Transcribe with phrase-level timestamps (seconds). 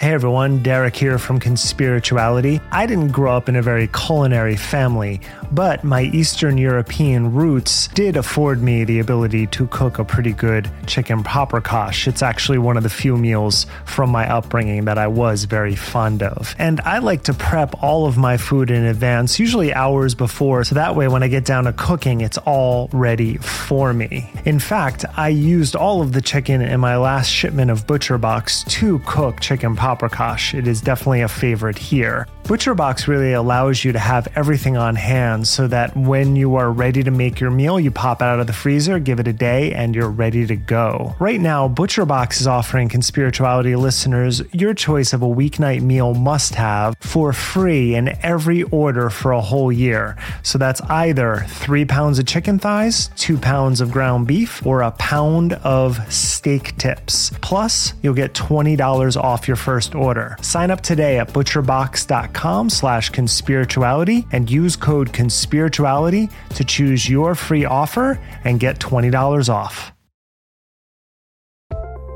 [0.00, 2.62] Hey everyone, Derek here from Conspirituality.
[2.70, 8.16] I didn't grow up in a very culinary family, but my Eastern European roots did
[8.16, 12.06] afford me the ability to cook a pretty good chicken paprikash.
[12.06, 16.22] It's actually one of the few meals from my upbringing that I was very fond
[16.22, 16.54] of.
[16.60, 20.76] And I like to prep all of my food in advance, usually hours before, so
[20.76, 24.30] that way when I get down to cooking, it's all ready for me.
[24.44, 28.62] In fact, I used all of the chicken in my last shipment of Butcher Box
[28.68, 30.52] to cook chicken paprikash paprikash.
[30.52, 32.26] It is definitely a favorite here.
[32.48, 37.02] ButcherBox really allows you to have everything on hand so that when you are ready
[37.02, 39.94] to make your meal, you pop out of the freezer, give it a day, and
[39.94, 41.14] you're ready to go.
[41.20, 46.94] Right now, ButcherBox is offering Conspirituality listeners your choice of a weeknight meal must have
[47.00, 50.16] for free in every order for a whole year.
[50.42, 54.92] So that's either three pounds of chicken thighs, two pounds of ground beef, or a
[54.92, 57.30] pound of steak tips.
[57.42, 60.38] Plus, you'll get $20 off your first order.
[60.40, 67.34] Sign up today at butcherbox.com patreon.com slash conspirituality and use code conspirituality to choose your
[67.34, 69.92] free offer and get $20 off.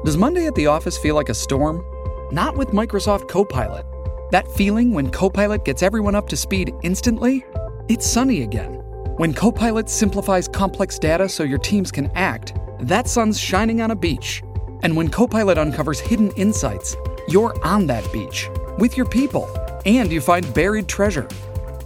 [0.04, 1.82] Does Monday at the office feel like a storm?
[2.32, 3.86] Not with Microsoft Copilot.
[4.32, 7.44] That feeling when Copilot gets everyone up to speed instantly?
[7.88, 8.74] It's sunny again.
[9.18, 13.96] When Copilot simplifies complex data so your teams can act, that sun's shining on a
[13.96, 14.42] beach.
[14.82, 16.96] And when Copilot uncovers hidden insights,
[17.28, 19.46] you're on that beach with your people
[19.86, 21.28] and you find buried treasure.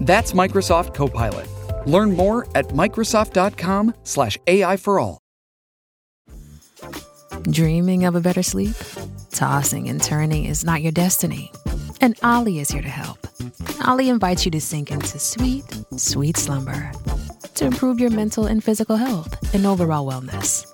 [0.01, 1.49] That's Microsoft Copilot.
[1.87, 5.19] Learn more at Microsoft.com/slash AI for all.
[7.51, 8.77] Dreaming of a better sleep?
[9.31, 11.53] Tossing and turning is not your destiny.
[12.01, 13.27] And Olly is here to help.
[13.87, 15.65] Olly invites you to sink into sweet,
[15.97, 16.93] sweet slumber
[17.57, 20.67] to improve your mental and physical health and overall wellness.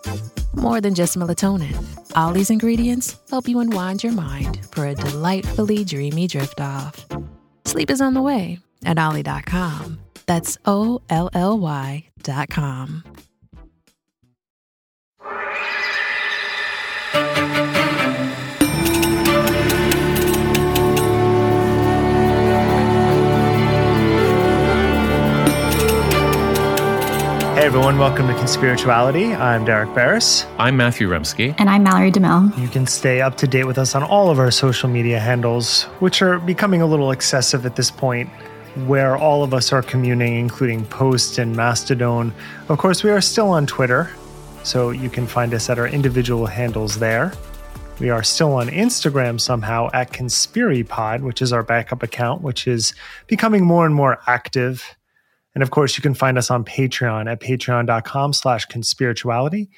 [0.54, 1.76] More than just melatonin,
[2.16, 7.06] Olly's ingredients help you unwind your mind for a delightfully dreamy drift off.
[7.64, 9.98] Sleep is on the way at Olly.com.
[10.26, 13.04] That's O L L Y.com.
[27.62, 29.38] Hey everyone, welcome to Conspirituality.
[29.38, 30.52] I'm Derek Beres.
[30.58, 31.54] I'm Matthew Remski.
[31.58, 32.58] And I'm Mallory DeMille.
[32.58, 35.84] You can stay up to date with us on all of our social media handles,
[36.00, 38.28] which are becoming a little excessive at this point,
[38.88, 42.34] where all of us are communing, including Post and Mastodon.
[42.68, 44.10] Of course, we are still on Twitter,
[44.64, 47.32] so you can find us at our individual handles there.
[48.00, 52.92] We are still on Instagram somehow at ConspiriPod, which is our backup account, which is
[53.28, 54.96] becoming more and more active
[55.54, 59.68] and of course, you can find us on Patreon at patreon.com slash conspirituality,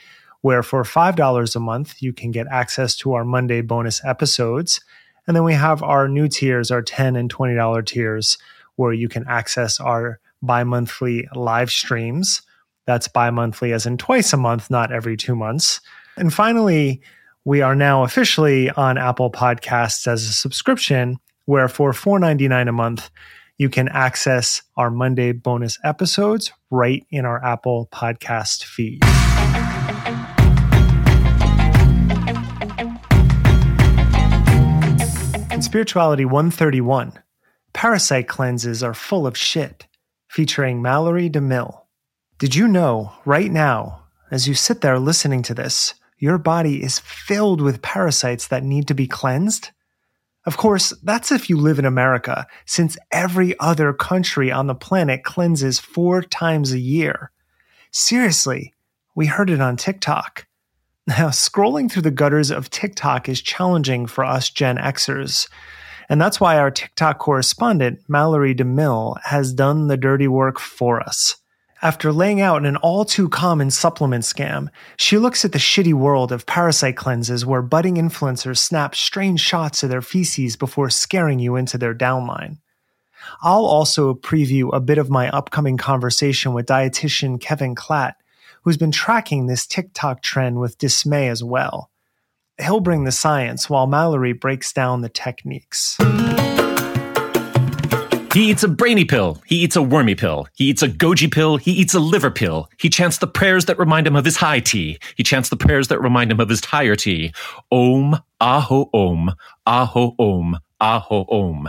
[0.41, 4.81] where for $5 a month, you can get access to our Monday bonus episodes.
[5.27, 8.39] And then we have our new tiers, our 10 and $20 tiers,
[8.77, 12.43] where you can access our bi-monthly live streams.
[12.87, 15.81] That's bi-monthly as in twice a month, not every two months.
[16.17, 17.01] And finally,
[17.45, 23.11] we are now officially on Apple Podcasts as a subscription, where for $4.99 a month,
[23.57, 29.01] you can access our Monday bonus episodes right in our Apple podcast feed.
[35.51, 37.13] Conspirituality 131
[37.73, 39.87] Parasite cleanses are full of shit,
[40.29, 41.81] featuring Mallory DeMille.
[42.39, 46.99] Did you know right now, as you sit there listening to this, your body is
[46.99, 49.71] filled with parasites that need to be cleansed?
[50.47, 55.25] Of course, that's if you live in America, since every other country on the planet
[55.25, 57.31] cleanses four times a year.
[57.91, 58.75] Seriously,
[59.15, 60.47] we heard it on TikTok.
[61.07, 65.49] Now, scrolling through the gutters of TikTok is challenging for us Gen Xers.
[66.09, 71.37] And that's why our TikTok correspondent, Mallory DeMille, has done the dirty work for us.
[71.85, 76.33] After laying out an all too common supplement scam, she looks at the shitty world
[76.33, 81.57] of parasite cleanses where budding influencers snap strange shots of their feces before scaring you
[81.57, 82.57] into their downline.
[83.43, 88.15] I'll also preview a bit of my upcoming conversation with dietitian Kevin Klatt,
[88.63, 91.91] who's been tracking this TikTok trend with dismay as well.
[92.59, 95.99] He'll bring the science while Mallory breaks down the techniques.
[98.35, 99.41] He eats a brainy pill.
[99.47, 100.49] He eats a wormy pill.
[100.57, 101.57] He eats a goji pill.
[101.57, 102.69] He eats a liver pill.
[102.81, 104.99] He chants the prayers that remind him of his high tea.
[105.17, 107.33] He chants the prayers that remind him of his higher tea.
[107.71, 109.33] Om, aho om,
[109.69, 111.69] aho om, aho om.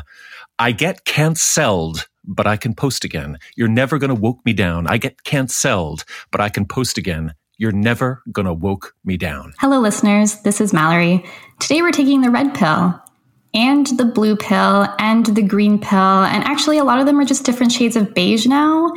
[0.57, 3.37] I get cancelled, but I can post again.
[3.55, 4.87] You're never gonna woke me down.
[4.87, 7.35] I get cancelled, but I can post again.
[7.59, 9.53] You're never gonna woke me down.
[9.59, 10.41] Hello, listeners.
[10.41, 11.23] This is Mallory.
[11.59, 12.99] Today we're taking the red pill.
[13.55, 15.97] And the blue pill and the green pill.
[15.97, 18.93] And actually, a lot of them are just different shades of beige now.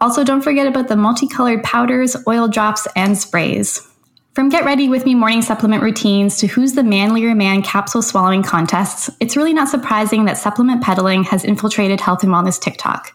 [0.00, 3.88] Also, don't forget about the multicolored powders, oil drops, and sprays.
[4.34, 8.42] From get ready with me morning supplement routines to who's the manlier man capsule swallowing
[8.42, 13.12] contests, it's really not surprising that supplement peddling has infiltrated health and wellness TikTok.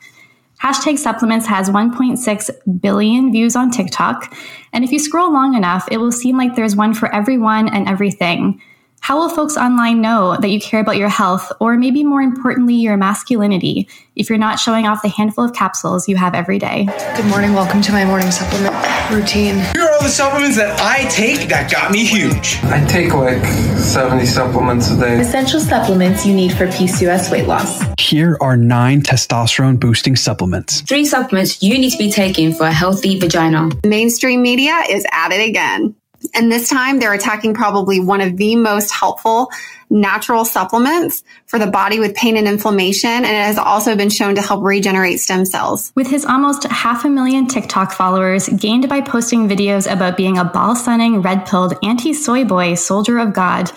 [0.62, 4.36] Hashtag supplements has 1.6 billion views on TikTok,
[4.74, 7.88] and if you scroll long enough, it will seem like there's one for everyone and
[7.88, 8.62] everything.
[9.02, 12.76] How will folks online know that you care about your health, or maybe more importantly,
[12.76, 16.90] your masculinity, if you're not showing off the handful of capsules you have every day?
[17.16, 17.54] Good morning.
[17.54, 18.76] Welcome to my morning supplement
[19.10, 19.56] routine.
[19.76, 22.60] Here are all the supplements that I take that got me huge.
[22.64, 23.46] I take like
[23.78, 25.22] 70 supplements a day.
[25.22, 27.84] Essential supplements you need for PCOS weight loss.
[27.98, 30.82] Here are nine testosterone boosting supplements.
[30.82, 33.70] Three supplements you need to be taking for a healthy vagina.
[33.86, 35.96] Mainstream media is at it again.
[36.34, 39.50] And this time they're attacking probably one of the most helpful
[39.90, 43.10] natural supplements for the body with pain and inflammation.
[43.10, 45.92] And it has also been shown to help regenerate stem cells.
[45.96, 50.44] With his almost half a million TikTok followers gained by posting videos about being a
[50.44, 53.72] ball sunning, red pilled, anti soy boy soldier of God,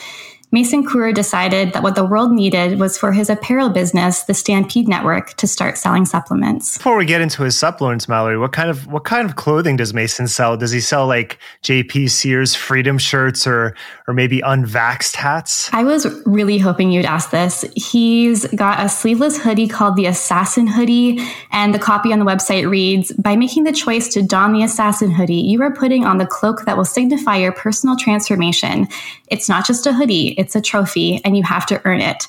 [0.53, 4.89] Mason Kuhr decided that what the world needed was for his apparel business, the Stampede
[4.89, 6.77] Network, to start selling supplements.
[6.77, 9.95] Before we get into his supplements, Mallory, what kind of what kind of clothing does
[9.95, 10.57] Mason sell?
[10.57, 13.77] Does he sell like JP Sears freedom shirts or
[14.09, 15.71] or maybe unvaxxed hats?
[15.73, 17.65] I was really hoping you'd ask this.
[17.77, 21.21] He's got a sleeveless hoodie called the Assassin Hoodie,
[21.53, 25.13] and the copy on the website reads By making the choice to don the Assassin
[25.13, 28.89] Hoodie, you are putting on the cloak that will signify your personal transformation.
[29.29, 32.27] It's not just a hoodie, it's a trophy, and you have to earn it.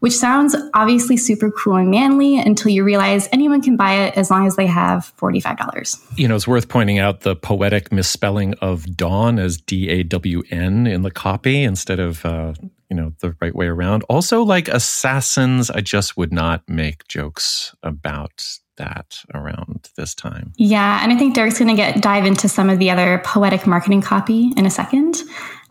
[0.00, 4.30] Which sounds obviously super cool and manly until you realize anyone can buy it as
[4.30, 6.18] long as they have $45.
[6.18, 10.42] You know, it's worth pointing out the poetic misspelling of dawn as D A W
[10.50, 12.52] N in the copy instead of, uh,
[12.90, 14.04] you know, the right way around.
[14.10, 18.44] Also, like assassins, I just would not make jokes about
[18.76, 20.52] that around this time.
[20.58, 23.66] Yeah, and I think Derek's going to get dive into some of the other poetic
[23.66, 25.16] marketing copy in a second.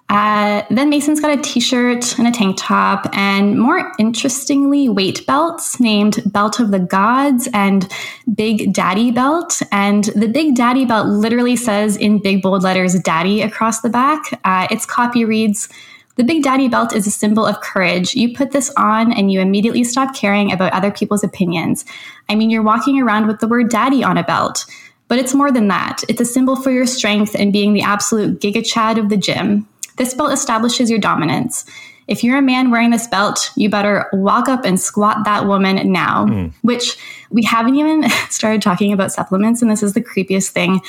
[0.10, 5.80] Uh, then Mason's got a t-shirt and a tank top, and more interestingly, weight belts
[5.80, 7.92] named Belt of the Gods and
[8.36, 9.62] Big Daddy Belt.
[9.72, 14.40] And the Big Daddy Belt literally says in big bold letters "Daddy" across the back.
[14.44, 15.70] Uh, its copy reads.
[16.16, 18.14] The Big Daddy belt is a symbol of courage.
[18.14, 21.86] You put this on and you immediately stop caring about other people's opinions.
[22.30, 24.68] I mean, you're walking around with the word daddy on a belt.
[25.08, 26.04] But it's more than that.
[26.08, 29.68] It's a symbol for your strength and being the absolute giga chad of the gym.
[29.98, 31.66] This belt establishes your dominance.
[32.08, 35.92] If you're a man wearing this belt, you better walk up and squat that woman
[35.92, 36.54] now, mm.
[36.62, 36.98] which
[37.30, 39.62] we haven't even started talking about supplements.
[39.62, 40.82] And this is the creepiest thing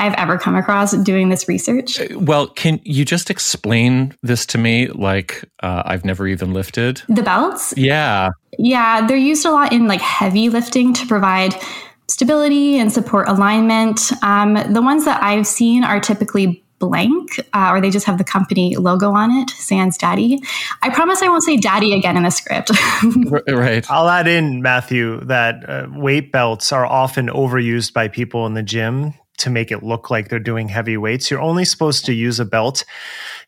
[0.00, 2.00] I've ever come across doing this research.
[2.00, 7.02] Uh, well, can you just explain this to me like uh, I've never even lifted?
[7.08, 7.74] The belts?
[7.76, 8.30] Yeah.
[8.58, 11.54] Yeah, they're used a lot in like heavy lifting to provide
[12.08, 14.10] stability and support alignment.
[14.22, 18.24] Um, the ones that I've seen are typically blank uh, or they just have the
[18.24, 20.40] company logo on it, Sans Daddy.
[20.82, 22.72] I promise I won't say daddy again in the script.
[23.48, 23.88] right.
[23.88, 28.62] I'll add in, Matthew, that uh, weight belts are often overused by people in the
[28.64, 31.30] gym to make it look like they're doing heavy weights.
[31.30, 32.84] You're only supposed to use a belt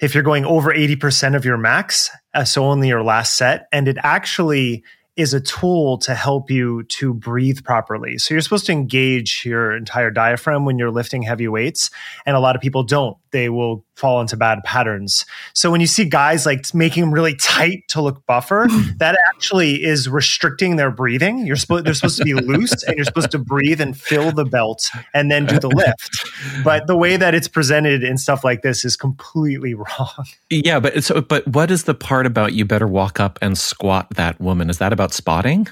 [0.01, 3.67] if you're going over 80% of your max, uh, so only your last set.
[3.73, 4.85] And it actually
[5.17, 8.17] is a tool to help you to breathe properly.
[8.19, 11.91] So you're supposed to engage your entire diaphragm when you're lifting heavy weights.
[12.25, 13.17] And a lot of people don't.
[13.33, 15.25] They will fall into bad patterns.
[15.55, 18.67] So when you see guys like making them really tight to look buffer,
[18.99, 21.47] that actually is restricting their breathing.
[21.47, 24.45] You're supposed they're supposed to be loose and you're supposed to breathe and fill the
[24.45, 26.29] belt and then do the lift.
[26.65, 30.27] But the way that it's presented in stuff like this is completely wrong.
[30.51, 34.11] Yeah, but so but what is the part about you better walk up and squat
[34.17, 34.71] that woman?
[34.71, 35.69] Is that about spotting?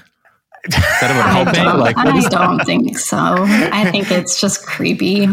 [0.63, 3.17] I don't, like, I don't think so.
[3.17, 5.27] I think it's just creepy.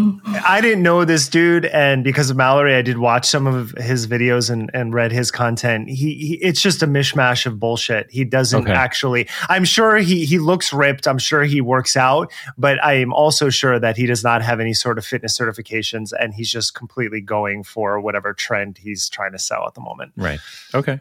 [0.47, 4.07] I didn't know this dude, and because of Mallory, I did watch some of his
[4.07, 5.91] videos and, and read his content.
[5.91, 8.11] He, he it's just a mishmash of bullshit.
[8.11, 8.73] He doesn't okay.
[8.73, 9.29] actually.
[9.51, 11.07] I'm sure he he looks ripped.
[11.07, 14.61] I'm sure he works out, but I am also sure that he does not have
[14.61, 19.33] any sort of fitness certifications, and he's just completely going for whatever trend he's trying
[19.33, 20.13] to sell at the moment.
[20.17, 20.41] Right.
[20.75, 21.01] Okay.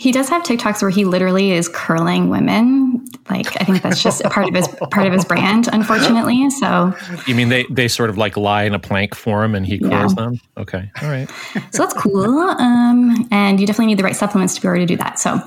[0.00, 2.89] He does have TikToks where he literally is curling women.
[3.30, 6.50] Like I think that's just part of his part of his brand, unfortunately.
[6.50, 6.94] So
[7.26, 9.78] you mean they they sort of like lie in a plank for him and he
[9.78, 10.24] curls yeah.
[10.24, 10.40] them?
[10.56, 11.30] Okay, all right.
[11.70, 12.28] So that's cool.
[12.28, 15.18] Um, and you definitely need the right supplements to be able to do that.
[15.18, 15.40] So.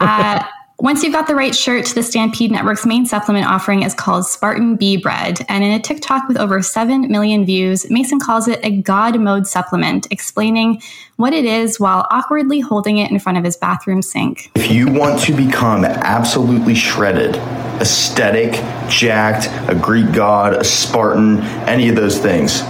[0.00, 0.42] Uh,
[0.80, 4.76] Once you've got the right shirt, the Stampede Network's main supplement offering is called Spartan
[4.76, 5.44] Bee Bread.
[5.48, 9.48] And in a TikTok with over 7 million views, Mason calls it a God mode
[9.48, 10.80] supplement, explaining
[11.16, 14.52] what it is while awkwardly holding it in front of his bathroom sink.
[14.54, 17.34] If you want to become absolutely shredded,
[17.80, 18.52] aesthetic,
[18.88, 22.60] jacked, a Greek god, a Spartan, any of those things,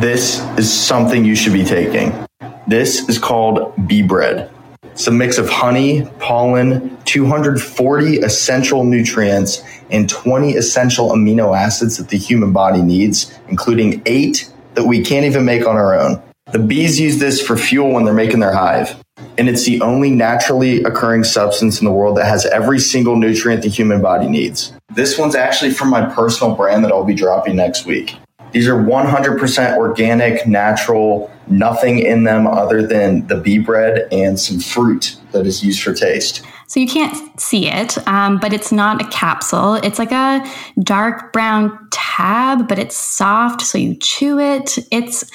[0.00, 2.26] this is something you should be taking.
[2.66, 4.50] This is called bee bread.
[4.92, 12.08] It's a mix of honey, pollen, 240 essential nutrients, and 20 essential amino acids that
[12.08, 16.22] the human body needs, including eight that we can't even make on our own.
[16.52, 19.02] The bees use this for fuel when they're making their hive.
[19.38, 23.62] And it's the only naturally occurring substance in the world that has every single nutrient
[23.62, 24.72] the human body needs.
[24.94, 28.16] This one's actually from my personal brand that I'll be dropping next week.
[28.52, 34.60] These are 100% organic, natural, nothing in them other than the bee bread and some
[34.60, 36.42] fruit that is used for taste.
[36.66, 39.74] So you can't see it, um, but it's not a capsule.
[39.74, 40.42] It's like a
[40.82, 44.78] dark brown tab, but it's soft, so you chew it.
[44.90, 45.30] It's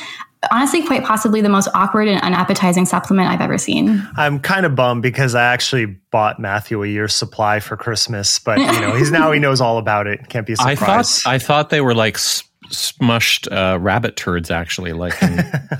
[0.51, 4.07] honestly quite possibly the most awkward and unappetizing supplement I've ever seen.
[4.15, 8.57] I'm kind of bummed because I actually bought Matthew a year's supply for Christmas, but
[8.57, 10.29] you know, he's now he knows all about it.
[10.29, 10.79] Can't be a surprise.
[10.79, 12.17] I thought I thought they were like
[12.69, 15.13] smushed uh, rabbit turds actually like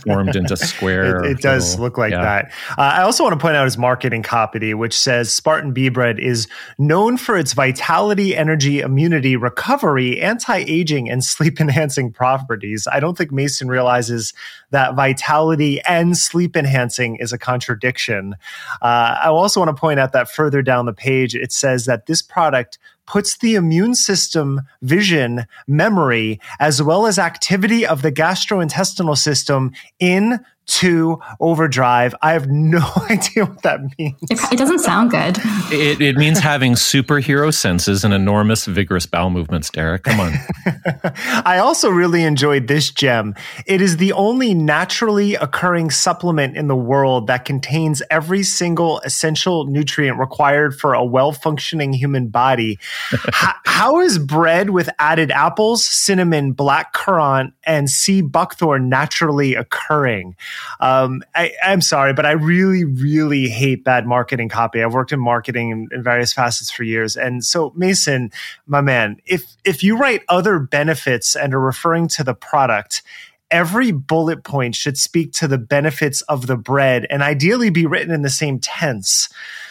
[0.04, 2.22] formed into square it, it does little, look like yeah.
[2.22, 2.46] that.
[2.78, 6.20] Uh, i also want to point out his marketing copy which says spartan bee bread
[6.20, 12.88] is known for its vitality energy immunity recovery anti-aging and sleep enhancing properties.
[12.92, 14.34] I don't think mason realizes
[14.72, 18.36] that vitality and sleep enhancing is a contradiction.
[18.82, 22.06] Uh, i also want to point out that further down the page it says that
[22.06, 29.18] this product puts the immune system, vision, memory, as well as activity of the gastrointestinal
[29.18, 32.14] system in to overdrive.
[32.22, 34.18] I have no idea what that means.
[34.30, 35.38] It, it doesn't sound good.
[35.72, 40.04] It, it, means having superhero senses and enormous, vigorous bowel movements, Derek.
[40.04, 40.34] Come on.
[41.46, 43.34] I also really enjoyed this gem.
[43.66, 49.66] It is the only naturally occurring supplement in the world that contains every single essential
[49.66, 52.78] nutrient required for a well functioning human body.
[53.32, 60.36] how, how is bread with added apples, cinnamon, black currant, and sea buckthorn naturally occurring?
[60.80, 64.84] Um, I, am sorry, but I really, really hate bad marketing copy.
[64.84, 68.32] I've worked in marketing in, in various facets for years, and so Mason,
[68.66, 73.02] my man, if if you write other benefits and are referring to the product
[73.52, 78.14] every bullet point should speak to the benefits of the bread and ideally be written
[78.14, 79.30] in the same tense.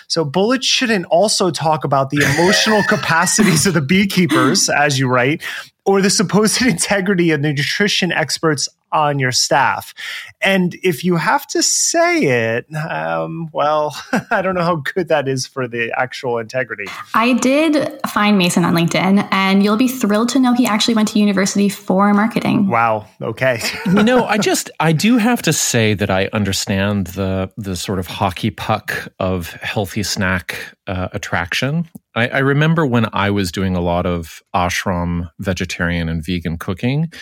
[0.09, 5.43] So bullets shouldn't also talk about the emotional capacities of the beekeepers, as you write,
[5.87, 9.93] or the supposed integrity of the nutrition experts on your staff.
[10.41, 13.97] And if you have to say it, um, well,
[14.31, 16.87] I don't know how good that is for the actual integrity.
[17.13, 21.09] I did find Mason on LinkedIn, and you'll be thrilled to know he actually went
[21.09, 22.69] to university for marketing.
[22.69, 23.07] Wow.
[23.21, 23.61] Okay.
[23.87, 27.99] you know, I just I do have to say that I understand the the sort
[27.99, 31.89] of hockey puck of healthy snack uh, attraction.
[32.15, 37.13] I, I remember when I was doing a lot of ashram vegetarian and vegan cooking,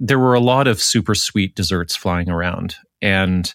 [0.00, 2.76] there were a lot of super sweet desserts flying around.
[3.00, 3.52] And,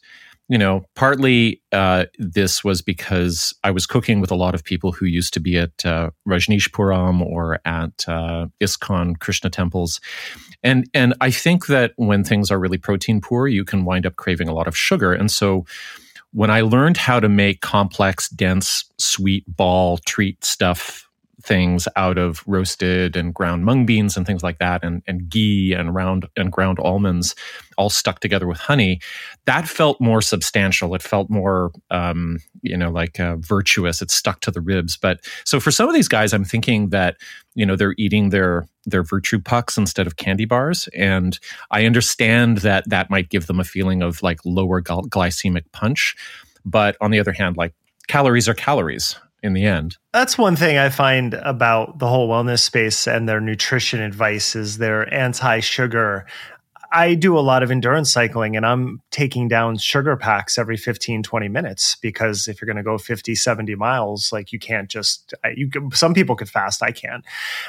[0.49, 4.91] you know, partly uh, this was because I was cooking with a lot of people
[4.91, 9.99] who used to be at uh, Rajneeshpuram or at uh, ISKCON Krishna temples.
[10.63, 14.15] And, and I think that when things are really protein poor, you can wind up
[14.15, 15.13] craving a lot of sugar.
[15.13, 15.65] And so,
[16.31, 21.07] when I learned how to make complex, dense, sweet ball treat stuff
[21.41, 25.73] things out of roasted and ground mung beans and things like that and, and ghee
[25.73, 27.35] and round and ground almonds
[27.77, 28.99] all stuck together with honey
[29.45, 30.93] that felt more substantial.
[30.93, 34.01] It felt more um, you know like uh, virtuous.
[34.01, 34.97] It stuck to the ribs.
[34.97, 37.17] But so for some of these guys i'm thinking that
[37.55, 40.87] you know they're eating their their virtue pucks instead of candy bars.
[40.95, 41.39] And
[41.71, 46.15] i understand that that might give them a feeling of like lower glycemic punch.
[46.65, 47.73] But on the other hand like
[48.07, 49.97] calories are calories in the end.
[50.13, 54.77] That's one thing I find about the whole wellness space and their nutrition advice is
[54.77, 56.25] they're anti-sugar.
[56.91, 61.23] I do a lot of endurance cycling and I'm taking down sugar packs every 15
[61.23, 65.33] 20 minutes because if you're going to go 50 70 miles like you can't just
[65.55, 67.25] you some people could fast I can't.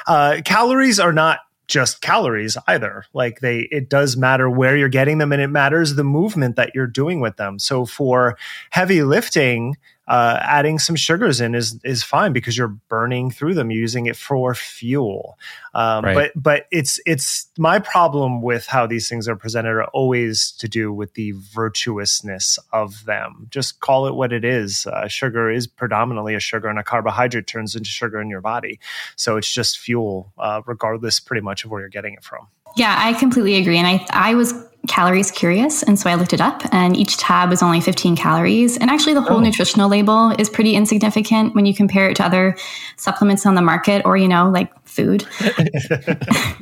[0.07, 3.05] Uh, calories are not just calories either.
[3.13, 6.71] Like they, it does matter where you're getting them and it matters the movement that
[6.73, 7.59] you're doing with them.
[7.59, 8.37] So for
[8.71, 9.77] heavy lifting,
[10.09, 14.17] uh, adding some sugars in is is fine because you're burning through them, using it
[14.17, 15.37] for fuel.
[15.75, 16.15] Um, right.
[16.15, 20.67] But but it's it's my problem with how these things are presented are always to
[20.67, 23.47] do with the virtuousness of them.
[23.51, 24.87] Just call it what it is.
[24.87, 28.79] Uh, sugar is predominantly a sugar, and a carbohydrate turns into sugar in your body,
[29.15, 32.47] so it's just fuel, uh, regardless, pretty much of where you're getting it from.
[32.75, 34.53] Yeah, I completely agree, and I I was
[34.87, 35.83] calories curious.
[35.83, 38.77] And so I looked it up, and each tab is only 15 calories.
[38.77, 39.41] And actually, the whole oh.
[39.41, 42.57] nutritional label is pretty insignificant when you compare it to other
[42.97, 45.25] supplements on the market or, you know, like food.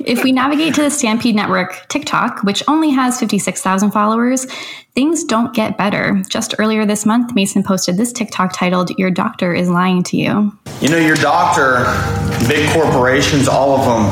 [0.04, 4.46] if we navigate to the Stampede Network TikTok, which only has 56,000 followers,
[4.94, 6.22] things don't get better.
[6.28, 10.52] Just earlier this month, Mason posted this TikTok titled, Your Doctor is Lying to You.
[10.80, 11.84] You know, your doctor,
[12.46, 14.10] big corporations, all of them,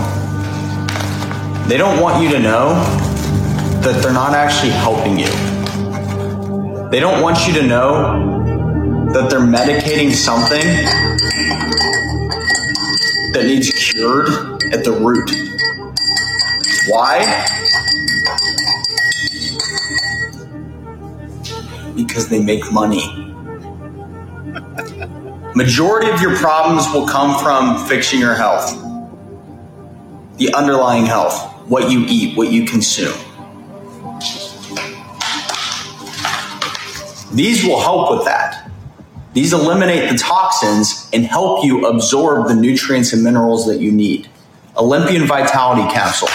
[1.69, 3.16] they don't want you to know
[3.87, 5.29] that they're not actually helping you.
[6.91, 10.67] They don't want you to know that they're medicating something
[13.33, 14.29] that needs cured
[14.75, 15.31] at the root.
[16.89, 17.47] Why?
[21.95, 23.05] Because they make money.
[25.55, 28.73] Majority of your problems will come from fixing your health.
[30.39, 33.17] The underlying health, what you eat, what you consume.
[37.37, 38.71] These will help with that.
[39.35, 44.31] These eliminate the toxins and help you absorb the nutrients and minerals that you need.
[44.79, 46.29] Olympian Vitality Capsule.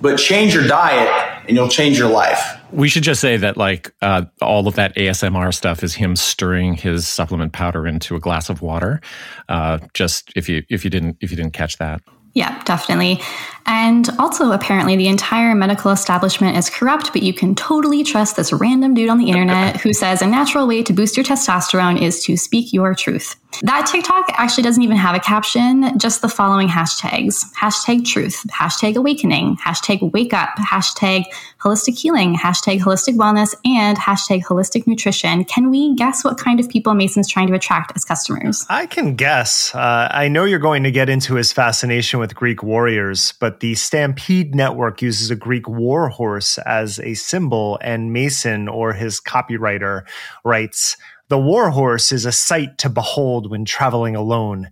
[0.00, 1.08] But change your diet
[1.48, 2.60] and you'll change your life.
[2.70, 6.74] We should just say that like uh, all of that ASMR stuff is him stirring
[6.74, 9.00] his supplement powder into a glass of water.
[9.48, 12.02] Uh, just if you if you didn't if you didn't catch that.
[12.34, 13.20] Yeah, definitely.
[13.64, 18.52] And also, apparently, the entire medical establishment is corrupt, but you can totally trust this
[18.52, 22.22] random dude on the internet who says a natural way to boost your testosterone is
[22.24, 23.36] to speak your truth.
[23.62, 28.96] That TikTok actually doesn't even have a caption, just the following hashtags hashtag truth, hashtag
[28.96, 31.24] awakening, hashtag wake up, hashtag
[31.60, 35.44] holistic healing, hashtag holistic wellness, and hashtag holistic nutrition.
[35.44, 38.66] Can we guess what kind of people Mason's trying to attract as customers?
[38.68, 39.74] I can guess.
[39.74, 43.74] Uh, I know you're going to get into his fascination with Greek warriors, but the
[43.74, 50.02] Stampede Network uses a Greek war horse as a symbol, and Mason or his copywriter
[50.44, 50.96] writes,
[51.28, 54.70] the war horse is a sight to behold when traveling alone.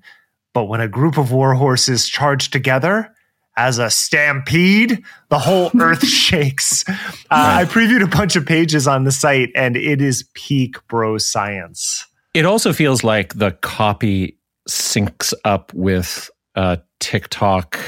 [0.53, 3.15] But when a group of war horses charge together,
[3.57, 6.85] as a stampede, the whole earth shakes.
[6.89, 6.95] Uh,
[7.31, 12.07] I previewed a bunch of pages on the site, and it is peak bro science.
[12.35, 17.79] It also feels like the copy syncs up with uh, TikTok.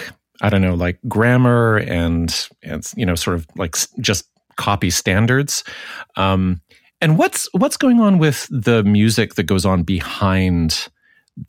[0.43, 5.65] I don't know, like grammar and and you know, sort of like just copy standards.
[6.17, 6.61] Um,
[7.05, 10.89] and what's what's going on with the music that goes on behind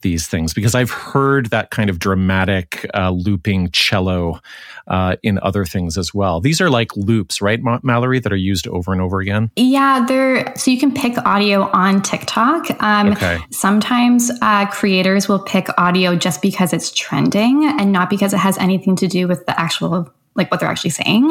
[0.02, 0.54] these things?
[0.54, 4.42] Because I've heard that kind of dramatic uh, looping cello
[4.88, 6.42] uh, in other things as well.
[6.42, 9.50] These are like loops, right, Ma- Mallory, that are used over and over again.
[9.56, 12.70] Yeah, they're so you can pick audio on TikTok.
[12.84, 13.40] Um, okay.
[13.52, 18.58] Sometimes uh, creators will pick audio just because it's trending and not because it has
[18.58, 21.24] anything to do with the actual like what they're actually saying.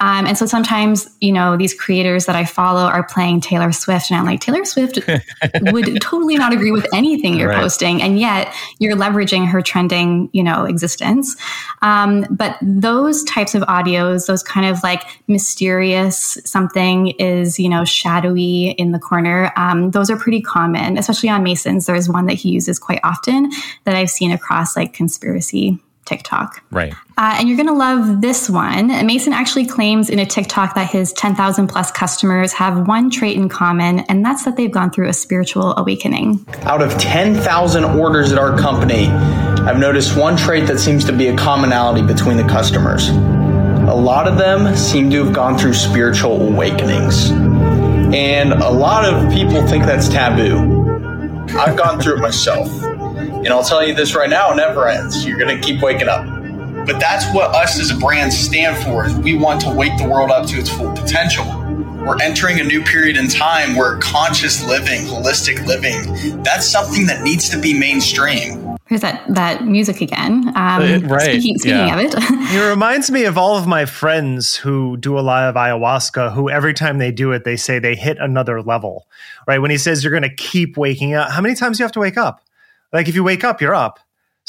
[0.00, 4.10] Um, and so sometimes, you know, these creators that I follow are playing Taylor Swift,
[4.10, 4.98] and I'm like, Taylor Swift
[5.62, 7.60] would totally not agree with anything you're right.
[7.60, 11.36] posting, and yet you're leveraging her trending, you know, existence.
[11.82, 17.84] Um, but those types of audios, those kind of like mysterious something is, you know,
[17.84, 21.86] shadowy in the corner, um, those are pretty common, especially on Masons.
[21.86, 23.50] There's one that he uses quite often
[23.84, 26.62] that I've seen across like conspiracy TikTok.
[26.70, 26.92] Right.
[27.20, 28.86] Uh, and you're going to love this one.
[29.04, 33.46] Mason actually claims in a TikTok that his 10,000 plus customers have one trait in
[33.46, 36.42] common, and that's that they've gone through a spiritual awakening.
[36.62, 41.26] Out of 10,000 orders at our company, I've noticed one trait that seems to be
[41.26, 43.10] a commonality between the customers.
[43.10, 47.32] A lot of them seem to have gone through spiritual awakenings.
[47.32, 50.56] And a lot of people think that's taboo.
[51.50, 52.70] I've gone through it myself.
[52.82, 55.26] And I'll tell you this right now, it never ends.
[55.26, 56.39] You're going to keep waking up.
[56.86, 60.08] But that's what us as a brand stand for is we want to wake the
[60.08, 61.44] world up to its full potential.
[62.06, 67.22] We're entering a new period in time where conscious living, holistic living, that's something that
[67.22, 68.76] needs to be mainstream.
[68.90, 70.50] Here's that that music again.
[70.56, 71.22] Um, it, right.
[71.22, 71.96] Speaking, speaking yeah.
[71.96, 75.54] of it, it reminds me of all of my friends who do a lot of
[75.54, 76.32] ayahuasca.
[76.32, 79.06] Who every time they do it, they say they hit another level.
[79.46, 81.84] Right when he says you're going to keep waking up, how many times do you
[81.84, 82.40] have to wake up?
[82.92, 84.00] Like if you wake up, you're up.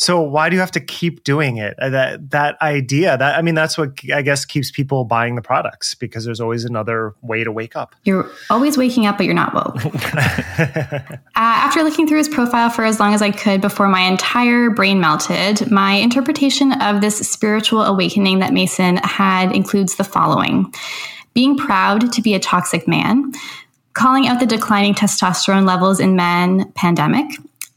[0.02, 1.78] So why do you have to keep doing it?
[1.78, 5.44] Uh, that that idea that I mean that's what I guess keeps people buying the
[5.44, 7.94] products because there's always another way to wake up.
[8.04, 9.76] You're always waking up, but you're not woke.
[10.16, 14.72] uh, after looking through his profile for as long as I could before my entire
[14.72, 20.74] brain melted, my interpretation of this spiritual awakening that Mason had includes the following:
[21.36, 23.34] being proud to be a toxic man
[23.94, 27.30] calling out the declining testosterone levels in men pandemic,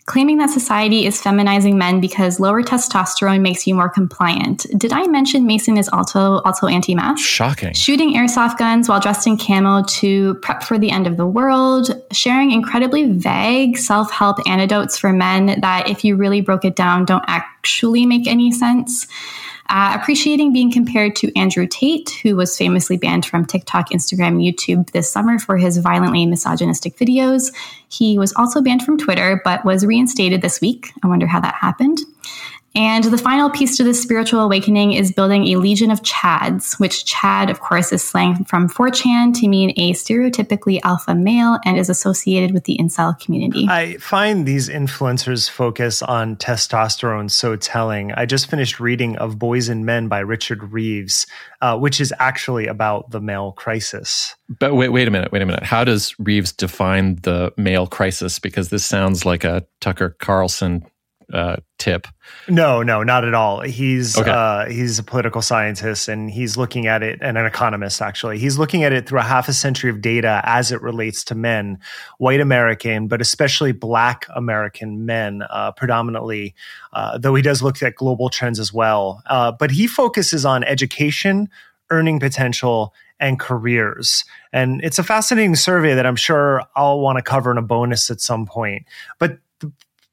[0.06, 4.66] claiming that society is feminizing men because lower testosterone makes you more compliant.
[4.76, 7.24] Did I mention Mason is also also anti-mask?
[7.24, 7.72] Shocking.
[7.72, 11.90] Shooting airsoft guns while dressed in camo to prep for the end of the world,
[12.12, 17.24] sharing incredibly vague self-help antidotes for men that if you really broke it down don't
[17.26, 19.06] actually make any sense.
[19.68, 24.90] Uh, appreciating being compared to Andrew Tate, who was famously banned from TikTok, Instagram, YouTube
[24.90, 27.55] this summer for his violently misogynistic videos.
[27.88, 30.92] He was also banned from Twitter, but was reinstated this week.
[31.03, 32.00] I wonder how that happened.
[32.76, 37.04] And the final piece to this spiritual awakening is building a legion of Chads, which
[37.04, 41.88] Chad, of course, is slang from 4chan to mean a stereotypically alpha male and is
[41.88, 43.66] associated with the incel community.
[43.68, 48.12] I find these influencers' focus on testosterone so telling.
[48.12, 51.28] I just finished reading Of Boys and Men by Richard Reeves,
[51.60, 54.34] uh, which is actually about the male crisis.
[54.58, 55.62] But wait, wait a minute, wait a minute.
[55.62, 58.40] How does Reeves define the male crisis?
[58.40, 60.84] Because this sounds like a Tucker Carlson
[61.32, 62.06] uh, tip.
[62.48, 63.60] No, no, not at all.
[63.60, 64.30] He's okay.
[64.30, 68.38] uh, he's a political scientist and he's looking at it, and an economist actually.
[68.38, 71.34] He's looking at it through a half a century of data as it relates to
[71.34, 71.78] men,
[72.18, 76.54] white American, but especially Black American men, uh, predominantly.
[76.92, 79.22] Uh, though he does look at global trends as well.
[79.26, 81.48] Uh, but he focuses on education,
[81.90, 84.24] earning potential, and careers.
[84.52, 88.10] And it's a fascinating survey that I'm sure I'll want to cover in a bonus
[88.10, 88.87] at some point.
[89.18, 89.38] But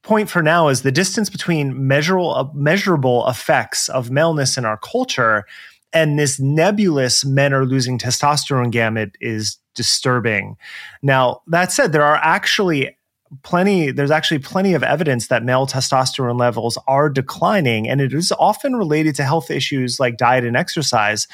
[0.04, 4.78] point for now is the distance between measurable uh, measurable effects of maleness in our
[4.78, 5.46] culture
[5.94, 10.58] and this nebulous men are losing testosterone gamut is disturbing.
[11.02, 12.96] Now, that said, there are actually
[13.44, 18.34] plenty there's actually plenty of evidence that male testosterone levels are declining and it is
[18.34, 21.30] often related to health issues like diet and exercise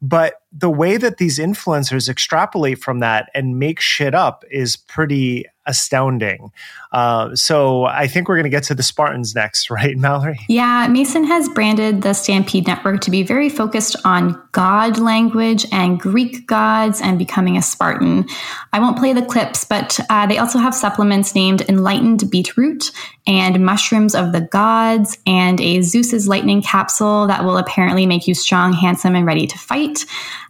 [0.00, 5.46] but the way that these influencers extrapolate from that and make shit up is pretty
[5.66, 6.50] astounding.
[6.90, 10.40] Uh, so I think we're going to get to the Spartans next, right, Mallory?
[10.48, 15.98] Yeah, Mason has branded the Stampede Network to be very focused on God language and
[15.98, 18.26] Greek gods and becoming a Spartan.
[18.72, 22.90] I won't play the clips, but uh, they also have supplements named Enlightened Beetroot
[23.26, 28.34] and Mushrooms of the Gods and a Zeus's Lightning capsule that will apparently make you
[28.34, 30.04] strong, handsome, and ready to fight.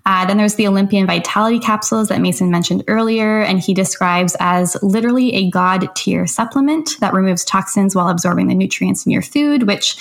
[0.04, 4.76] Uh, then there's the Olympian Vitality capsules that Mason mentioned earlier, and he describes as
[4.82, 9.66] literally a god tier supplement that removes toxins while absorbing the nutrients in your food,
[9.66, 9.96] which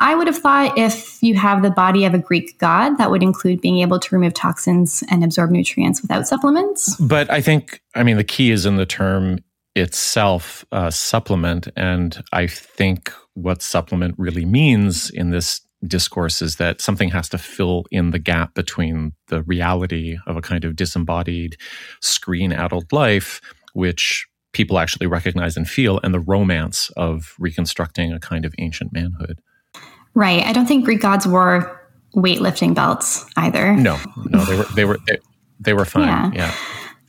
[0.00, 3.22] I would have thought if you have the body of a Greek god, that would
[3.22, 6.96] include being able to remove toxins and absorb nutrients without supplements.
[6.96, 9.40] But I think, I mean, the key is in the term
[9.76, 11.68] itself, uh, supplement.
[11.76, 17.38] And I think what supplement really means in this discourse is that something has to
[17.38, 21.56] fill in the gap between the reality of a kind of disembodied
[22.00, 23.40] screen addled life,
[23.72, 28.92] which people actually recognize and feel, and the romance of reconstructing a kind of ancient
[28.92, 29.40] manhood.
[30.14, 30.42] Right.
[30.42, 31.80] I don't think Greek gods wore
[32.16, 33.74] weightlifting belts either.
[33.74, 35.18] No, no, they were they were they,
[35.60, 36.32] they were fine.
[36.32, 36.32] Yeah.
[36.34, 36.54] yeah.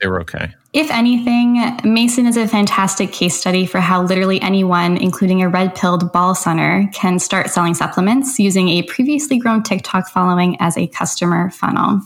[0.01, 0.53] They were okay.
[0.73, 5.75] If anything, Mason is a fantastic case study for how literally anyone, including a red
[5.75, 10.87] pilled ball sunner, can start selling supplements using a previously grown TikTok following as a
[10.87, 12.01] customer funnel.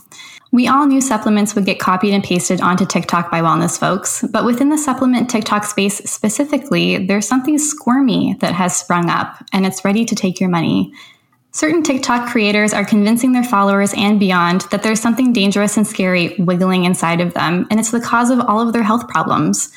[0.52, 4.44] We all knew supplements would get copied and pasted onto TikTok by wellness folks, but
[4.44, 9.84] within the supplement TikTok space specifically, there's something squirmy that has sprung up and it's
[9.84, 10.92] ready to take your money.
[11.56, 16.36] Certain TikTok creators are convincing their followers and beyond that there's something dangerous and scary
[16.38, 19.72] wiggling inside of them, and it's the cause of all of their health problems.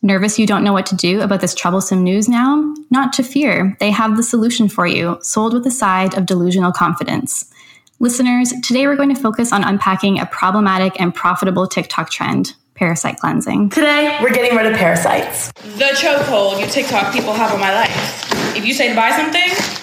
[0.00, 2.74] Nervous you don't know what to do about this troublesome news now?
[2.88, 3.76] Not to fear.
[3.78, 7.52] They have the solution for you, sold with a side of delusional confidence.
[7.98, 13.18] Listeners, today we're going to focus on unpacking a problematic and profitable TikTok trend parasite
[13.18, 13.68] cleansing.
[13.68, 15.52] Today, we're getting rid of parasites.
[15.76, 18.56] The chokehold you TikTok people have on my life.
[18.56, 19.78] If you say to buy something,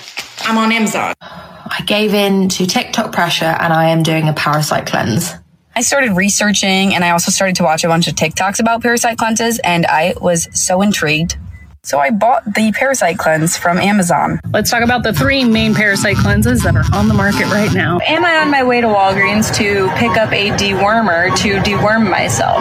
[0.47, 1.13] I'm on Amazon.
[1.77, 5.33] I gave in to TikTok pressure and I am doing a parasite cleanse.
[5.75, 9.17] I started researching and I also started to watch a bunch of TikToks about parasite
[9.17, 11.37] cleanses and I was so intrigued.
[11.85, 14.39] So I bought the Parasite Cleanse from Amazon.
[14.51, 17.99] Let's talk about the three main parasite cleanses that are on the market right now.
[18.07, 22.57] Am I on my way to Walgreens to pick up a dewormer to deworm myself?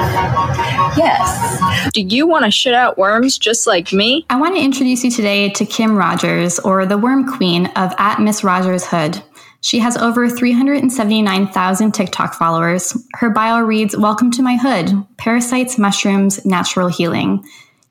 [0.95, 1.91] Yes.
[1.95, 4.27] Do you want to shit out worms just like me?
[4.29, 8.21] I want to introduce you today to Kim Rogers, or the Worm Queen of at
[8.21, 9.23] Miss Rogers Hood.
[9.63, 12.95] She has over 379,000 TikTok followers.
[13.15, 17.43] Her bio reads Welcome to my hood Parasites, Mushrooms, Natural Healing.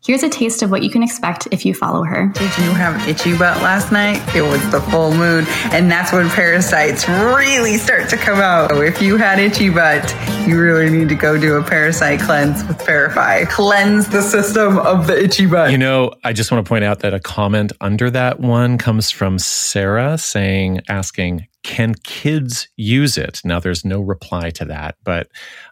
[0.05, 2.27] Here's a taste of what you can expect if you follow her.
[2.33, 4.21] Did you have itchy butt last night?
[4.35, 8.69] It was the full moon, and that's when parasites really start to come out.
[8.69, 10.13] So if you had itchy butt,
[10.45, 13.47] you really need to go do a parasite cleanse with Parafy.
[13.47, 15.71] Cleanse the system of the itchy butt.
[15.71, 19.09] You know, I just want to point out that a comment under that one comes
[19.09, 23.39] from Sarah saying, asking, can kids use it?
[23.45, 25.29] Now, there's no reply to that, but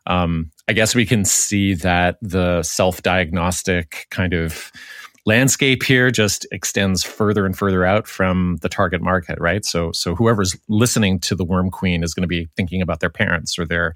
[0.08, 4.72] um, I guess we can see that the self diagnostic kind of
[5.26, 10.16] landscape here just extends further and further out from the target market right so so
[10.16, 13.66] whoever's listening to the worm queen is going to be thinking about their parents or
[13.66, 13.94] their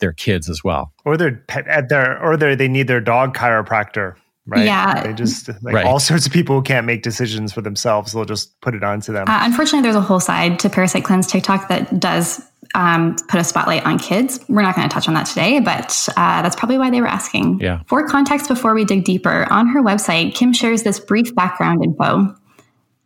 [0.00, 4.16] their kids as well or their pet their or their they need their dog chiropractor
[4.46, 4.64] right?
[4.64, 5.02] Yeah.
[5.02, 5.84] They just like Right.
[5.86, 8.12] all sorts of people who can't make decisions for themselves.
[8.12, 9.24] They'll just put it onto them.
[9.28, 12.40] Uh, unfortunately, there's a whole side to Parasite Cleanse TikTok that does
[12.74, 14.40] um, put a spotlight on kids.
[14.48, 17.06] We're not going to touch on that today, but uh, that's probably why they were
[17.06, 17.60] asking.
[17.60, 17.82] Yeah.
[17.86, 22.34] For context, before we dig deeper, on her website, Kim shares this brief background info.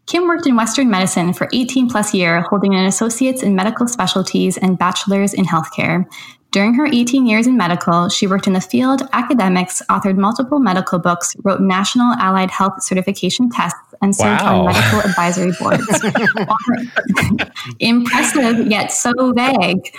[0.06, 4.58] Kim worked in Western medicine for 18 plus years, holding an associate's in medical specialties
[4.58, 6.04] and bachelor's in healthcare.
[6.50, 10.98] During her 18 years in medical, she worked in the field, academics, authored multiple medical
[10.98, 14.66] books, wrote national allied health certification tests, and served Wow.
[14.66, 15.86] on medical advisory boards.
[17.80, 19.94] Impressive, yet so vague.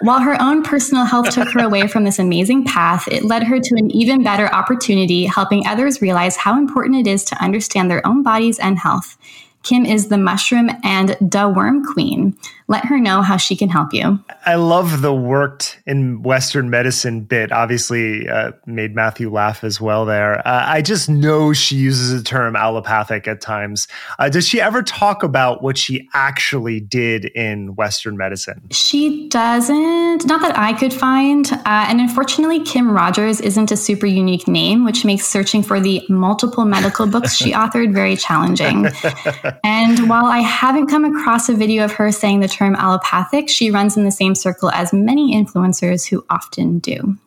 [0.00, 3.60] While her own personal health took her away from this amazing path, it led her
[3.60, 8.04] to an even better opportunity, helping others realize how important it is to understand their
[8.06, 9.16] own bodies and health.
[9.62, 12.36] Kim is the mushroom and the worm queen.
[12.66, 14.18] Let her know how she can help you.
[14.46, 17.52] I love the worked in Western medicine bit.
[17.52, 20.38] Obviously, uh, made Matthew laugh as well there.
[20.46, 23.86] Uh, I just know she uses the term allopathic at times.
[24.18, 28.62] Uh, does she ever talk about what she actually did in Western medicine?
[28.70, 31.52] She doesn't, not that I could find.
[31.52, 36.02] Uh, and unfortunately, Kim Rogers isn't a super unique name, which makes searching for the
[36.08, 38.86] multiple medical books she authored very challenging.
[39.62, 43.70] And while I haven't come across a video of her saying the term allopathic, she
[43.70, 47.18] runs in the same circle as many influencers who often do.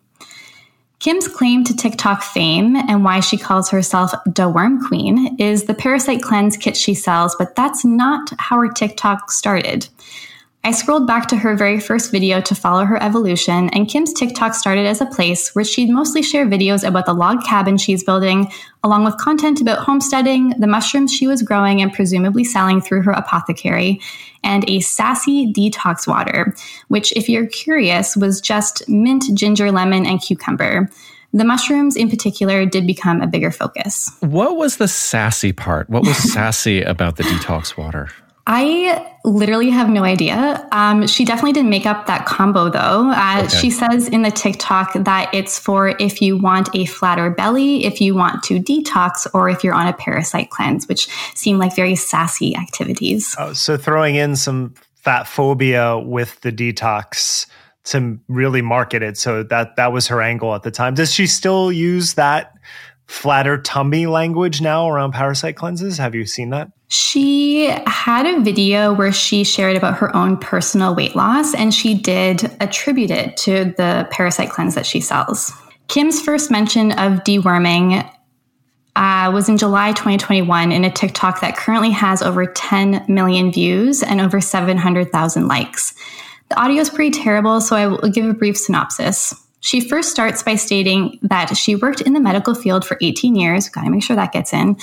[1.00, 5.76] Kim's claim to TikTok fame and why she calls herself the Worm Queen is the
[5.76, 9.88] parasite cleanse kit she sells, but that's not how her TikTok started.
[10.64, 14.54] I scrolled back to her very first video to follow her evolution, and Kim's TikTok
[14.54, 18.52] started as a place where she'd mostly share videos about the log cabin she's building,
[18.84, 23.12] along with content about homesteading, the mushrooms she was growing and presumably selling through her
[23.12, 24.02] apothecary,
[24.44, 26.56] and a sassy detox water,
[26.88, 30.90] which, if you're curious, was just mint, ginger, lemon, and cucumber.
[31.34, 34.10] The mushrooms in particular did become a bigger focus.
[34.22, 35.90] What was the sassy part?
[35.90, 38.10] What was sassy about the detox water?
[38.50, 40.66] I literally have no idea.
[40.72, 43.12] Um, she definitely didn't make up that combo though.
[43.12, 43.50] Uh, Okay.
[43.58, 48.00] She says in the TikTok that it's for if you want a flatter belly, if
[48.00, 51.96] you want to detox, or if you're on a parasite cleanse, which seem like very
[51.96, 53.36] sassy activities.
[53.38, 57.48] Oh, so throwing in some fat phobia with the detox
[57.86, 59.18] to really market it.
[59.18, 60.96] So that that was her angle at the time.
[60.96, 62.54] Does she still use that
[63.08, 65.98] flatter tummy language now around parasite cleanses?
[65.98, 66.72] Have you seen that?
[66.90, 71.94] She had a video where she shared about her own personal weight loss, and she
[71.94, 75.52] did attribute it to the parasite cleanse that she sells.
[75.88, 78.10] Kim's first mention of deworming
[78.96, 84.02] uh, was in July 2021 in a TikTok that currently has over 10 million views
[84.02, 85.94] and over 700,000 likes.
[86.50, 89.36] The audio is pretty terrible, so I will give a brief synopsis.
[89.68, 93.68] She first starts by stating that she worked in the medical field for 18 years.
[93.68, 94.78] Gotta make sure that gets in.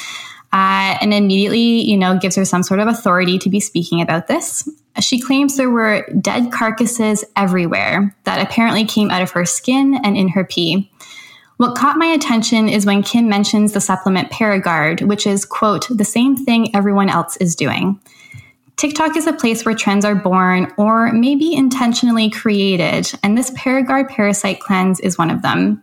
[0.53, 4.27] Uh, and immediately, you know, gives her some sort of authority to be speaking about
[4.27, 4.69] this.
[5.01, 10.19] She claims there were dead carcasses everywhere that apparently came out of her skin and
[10.19, 10.93] in her pee.
[11.57, 16.05] What caught my attention is when Kim mentions the supplement ParaGuard, which is, quote, the
[16.05, 17.99] same thing everyone else is doing.
[18.77, 24.09] TikTok is a place where trends are born or maybe intentionally created, and this ParaGuard
[24.09, 25.83] parasite cleanse is one of them.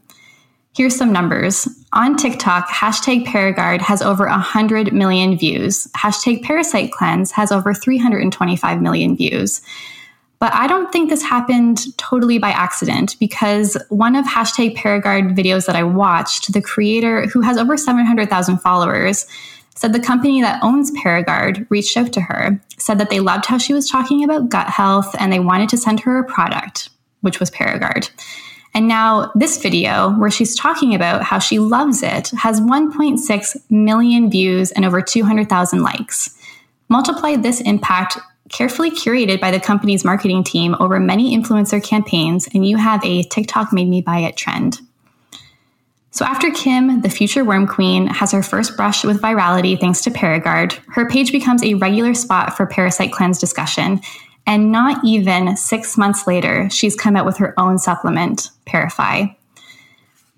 [0.76, 1.68] Here's some numbers.
[1.94, 5.88] On TikTok, hashtag ParaGuard has over 100 million views.
[5.98, 9.62] Hashtag Parasite Cleanse has over 325 million views.
[10.40, 15.66] But I don't think this happened totally by accident because one of hashtag ParaGuard videos
[15.66, 19.28] that I watched, the creator who has over 700,000 followers,
[19.76, 23.58] said the company that owns ParaGuard reached out to her, said that they loved how
[23.58, 26.90] she was talking about gut health and they wanted to send her a product,
[27.22, 28.10] which was ParaGuard.
[28.74, 34.30] And now this video, where she's talking about how she loves it, has 1.6 million
[34.30, 36.38] views and over 200,000 likes.
[36.88, 38.18] Multiply this impact
[38.50, 43.24] carefully curated by the company's marketing team over many influencer campaigns, and you have a
[43.24, 44.80] TikTok made me buy it trend.
[46.14, 50.12] So after Kim, the future worm queen, has her first brush with virality thanks to
[50.12, 54.02] ParaGuard, her page becomes a regular spot for parasite cleanse discussion.
[54.46, 59.36] And not even six months later, she's come out with her own supplement, Parafy.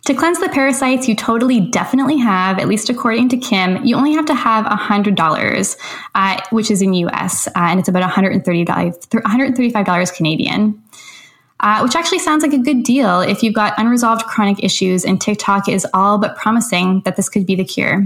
[0.05, 4.11] To cleanse the parasites, you totally definitely have, at least according to Kim, you only
[4.11, 5.77] have to have $100,
[6.13, 10.83] uh, which is in US, uh, and it's about $130, $135 Canadian.
[11.63, 15.21] Uh, which actually sounds like a good deal if you've got unresolved chronic issues and
[15.21, 18.05] TikTok is all but promising that this could be the cure.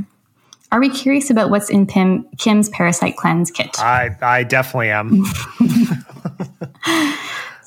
[0.72, 3.80] Are we curious about what's in Pim, Kim's Parasite Cleanse kit?
[3.80, 5.26] I, I definitely am.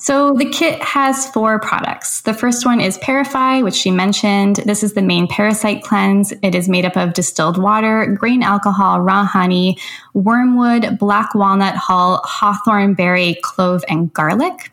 [0.01, 2.21] So the kit has four products.
[2.21, 4.55] The first one is Parafy, which she mentioned.
[4.65, 6.33] This is the main parasite cleanse.
[6.41, 9.77] It is made up of distilled water, grain alcohol, raw honey,
[10.15, 14.71] wormwood, black walnut hull, hawthorn berry, clove, and garlic.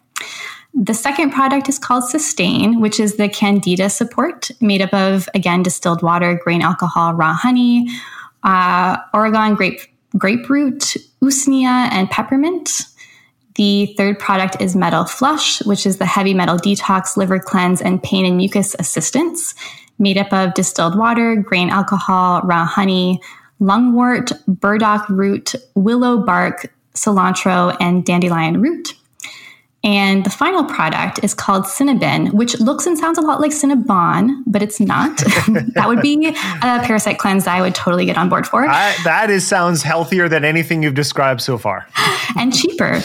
[0.81, 5.65] The second product is called Sustain, which is the Candida support, made up of, again,
[5.65, 7.89] distilled water, grain alcohol, raw honey,
[8.45, 9.81] uh, Oregon grape,
[10.17, 12.83] grapefruit, usnea, and peppermint.
[13.57, 18.01] The third product is Metal Flush, which is the heavy metal detox, liver cleanse, and
[18.01, 19.57] pain and mucus assistance,
[19.99, 23.21] made up of distilled water, grain alcohol, raw honey,
[23.61, 28.95] lungwort, burdock root, willow bark, cilantro, and dandelion root.
[29.85, 34.43] And the final product is called Cinnabin, which looks and sounds a lot like Cinnabon,
[34.47, 35.17] but it's not.
[35.75, 36.33] that would be a
[36.83, 38.67] parasite cleanse that I would totally get on board for.
[38.67, 41.87] I, that is sounds healthier than anything you've described so far,
[42.37, 43.01] and cheaper.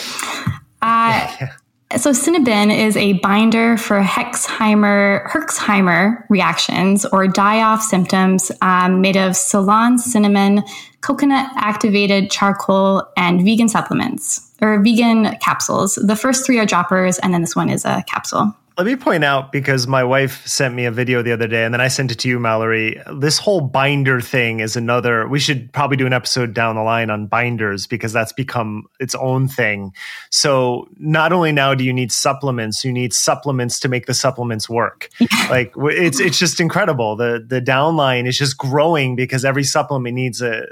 [0.82, 1.48] Uh,
[1.98, 9.36] so cinnabin is a binder for Hexheimer, Herxheimer reactions or die-off symptoms um, made of
[9.36, 10.64] Ceylon cinnamon,
[11.02, 15.95] coconut activated charcoal, and vegan supplements or vegan capsules.
[15.95, 18.56] The first three are droppers, and then this one is a capsule.
[18.76, 21.72] Let me point out because my wife sent me a video the other day and
[21.74, 23.00] then I sent it to you, Mallory.
[23.14, 27.12] This whole binder thing is another, we should probably do an episode down the line
[27.12, 29.94] on binders because that's become its own thing.
[30.32, 34.68] So not only now do you need supplements, you need supplements to make the supplements
[34.68, 35.10] work.
[35.52, 37.16] like it's, it's just incredible.
[37.16, 40.66] The, the downline is just growing because every supplement needs a,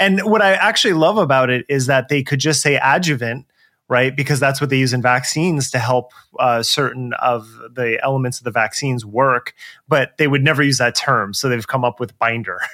[0.00, 3.46] and what I actually love about it is that they could just say adjuvant
[3.88, 4.16] right?
[4.16, 8.44] Because that's what they use in vaccines to help uh, certain of the elements of
[8.44, 9.54] the vaccines work,
[9.88, 11.34] but they would never use that term.
[11.34, 12.60] So they've come up with binder.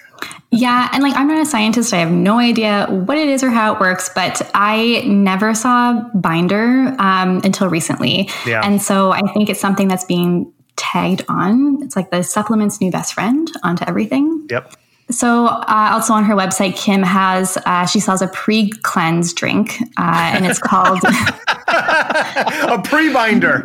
[0.52, 0.90] Yeah.
[0.92, 1.94] And like, I'm not a scientist.
[1.94, 5.92] I have no idea what it is or how it works, but I never saw
[6.12, 8.28] binder um, until recently.
[8.44, 8.60] Yeah.
[8.62, 11.82] And so I think it's something that's being tagged on.
[11.82, 14.46] It's like the supplement's new best friend onto everything.
[14.50, 14.74] Yep.
[15.10, 19.80] So, uh, also on her website, Kim has uh, she sells a pre cleanse drink,
[19.98, 21.00] uh, and it's called
[21.68, 23.64] a pre binder.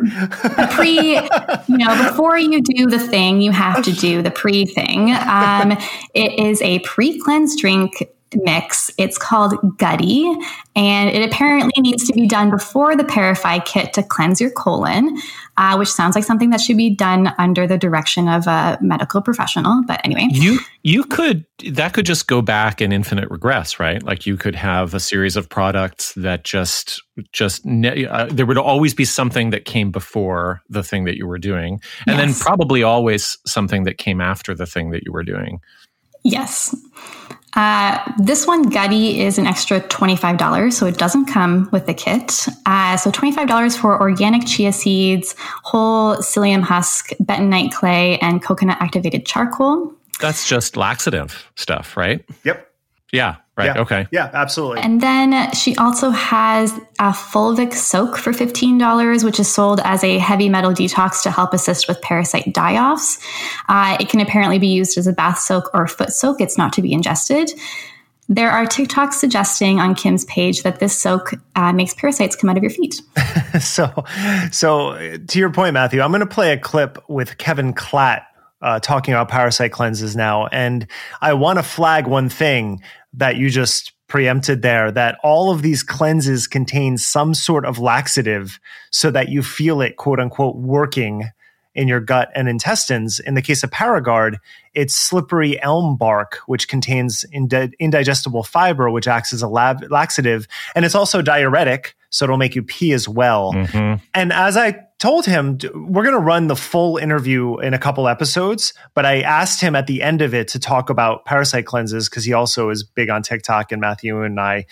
[0.58, 4.64] a pre, you know, before you do the thing, you have to do the pre
[4.64, 5.12] thing.
[5.12, 5.72] Um,
[6.14, 8.90] it is a pre cleanse drink mix.
[8.98, 10.26] It's called Gutty,
[10.74, 15.16] and it apparently needs to be done before the Parify kit to cleanse your colon,
[15.58, 19.22] uh, which sounds like something that should be done under the direction of a medical
[19.22, 19.82] professional.
[19.86, 24.02] But anyway, you you could that could just go back in infinite regress, right?
[24.02, 28.94] Like you could have a series of products that just just uh, there would always
[28.94, 32.18] be something that came before the thing that you were doing, and yes.
[32.18, 35.60] then probably always something that came after the thing that you were doing.
[36.22, 36.74] Yes.
[37.56, 42.46] Uh, this one, Gutty, is an extra $25, so it doesn't come with the kit.
[42.66, 49.24] Uh, so $25 for organic chia seeds, whole psyllium husk, bentonite clay, and coconut activated
[49.24, 49.92] charcoal.
[50.20, 52.24] That's just laxative stuff, right?
[52.44, 52.70] Yep.
[53.12, 53.36] Yeah.
[53.56, 53.74] Right.
[53.74, 53.80] Yeah.
[53.80, 54.06] Okay.
[54.10, 54.82] Yeah, absolutely.
[54.82, 60.18] And then she also has a fulvic soak for $15, which is sold as a
[60.18, 63.18] heavy metal detox to help assist with parasite die offs.
[63.66, 66.42] Uh, it can apparently be used as a bath soak or foot soak.
[66.42, 67.50] It's not to be ingested.
[68.28, 72.56] There are TikToks suggesting on Kim's page that this soak uh, makes parasites come out
[72.58, 73.00] of your feet.
[73.60, 74.04] so,
[74.50, 78.24] so to your point, Matthew, I'm going to play a clip with Kevin Klatt
[78.60, 80.86] uh, talking about parasite cleanses now, and
[81.20, 82.82] I want to flag one thing
[83.16, 88.60] that you just preempted there that all of these cleanses contain some sort of laxative
[88.90, 91.28] so that you feel it quote unquote working
[91.74, 93.20] in your gut and intestines.
[93.20, 94.36] In the case of ParaGuard,
[94.74, 100.48] it's slippery elm bark, which contains indi- indigestible fiber, which acts as a lab- laxative.
[100.74, 103.52] And it's also diuretic, so it'll make you pee as well.
[103.52, 104.02] Mm-hmm.
[104.14, 108.08] And as I told him we're going to run the full interview in a couple
[108.08, 112.08] episodes, but I asked him at the end of it to talk about parasite cleanses
[112.08, 114.64] because he also is big on TikTok, and Matthew and I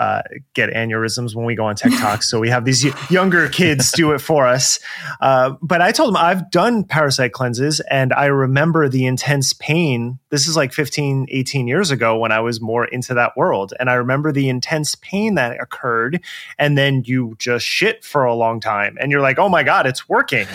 [0.00, 0.22] uh,
[0.54, 2.22] get aneurysms when we go on TikTok.
[2.24, 4.80] so we have these younger kids do it for us.
[5.20, 10.18] Uh, but I told him I've done parasite cleanses, and I remember the intense pain.
[10.30, 13.88] This is like 15, 18 years ago when I was more into that world, and
[13.88, 16.20] I remember the intense pain that occurred,
[16.58, 19.86] and then you just shit for a long time, and you're like, oh my God,
[19.86, 20.46] it's working.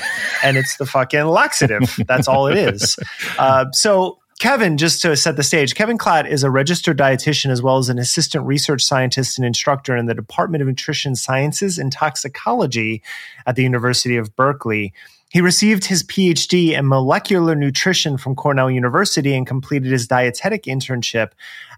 [0.43, 1.99] and it's the fucking laxative.
[2.07, 2.97] That's all it is.
[3.37, 7.61] Uh, so, Kevin, just to set the stage, Kevin Klatt is a registered dietitian as
[7.61, 11.91] well as an assistant research scientist and instructor in the Department of Nutrition Sciences and
[11.91, 13.03] Toxicology
[13.45, 14.93] at the University of Berkeley.
[15.33, 21.31] He received his PhD in molecular nutrition from Cornell University and completed his dietetic internship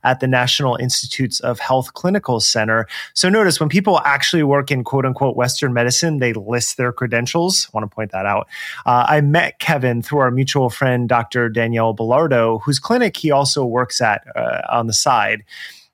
[0.04, 2.86] at the National Institutes of Health Clinical Center.
[3.14, 7.68] So notice when people actually work in quote unquote Western medicine, they list their credentials.
[7.68, 8.50] I want to point that out.
[8.86, 11.48] Uh, I met Kevin through our mutual friend, Dr.
[11.48, 15.46] Danielle Belardo, whose clinic he also works at uh, on the side.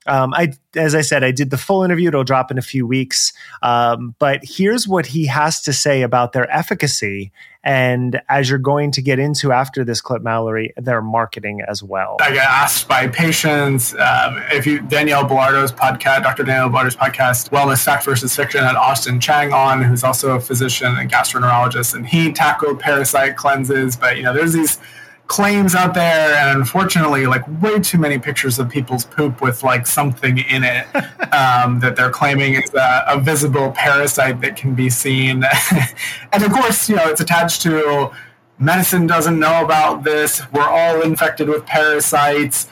[0.06, 2.08] Um, I, as I said, I did the full interview.
[2.08, 3.32] It'll drop in a few weeks.
[3.62, 7.32] Um, but here's what he has to say about their efficacy.
[7.64, 12.16] And as you're going to get into after this clip, Mallory, their marketing as well.
[12.20, 16.42] I get asked by patients um, if you Danielle Belardo's podcast, Dr.
[16.42, 20.96] Danielle Belardo's podcast, Wellness Fact versus Fiction, had Austin Chan on, who's also a physician
[20.98, 23.94] and gastroenterologist, and he tackled parasite cleanses.
[23.94, 24.80] But you know, there's these
[25.32, 29.86] claims out there and unfortunately like way too many pictures of people's poop with like
[29.86, 30.86] something in it
[31.32, 35.42] um, that they're claiming is a, a, visible parasite that can be seen.
[36.34, 38.10] And of course you know it's attached to
[38.58, 40.42] medicine doesn't know about this.
[40.52, 42.68] We're all infected with parasites.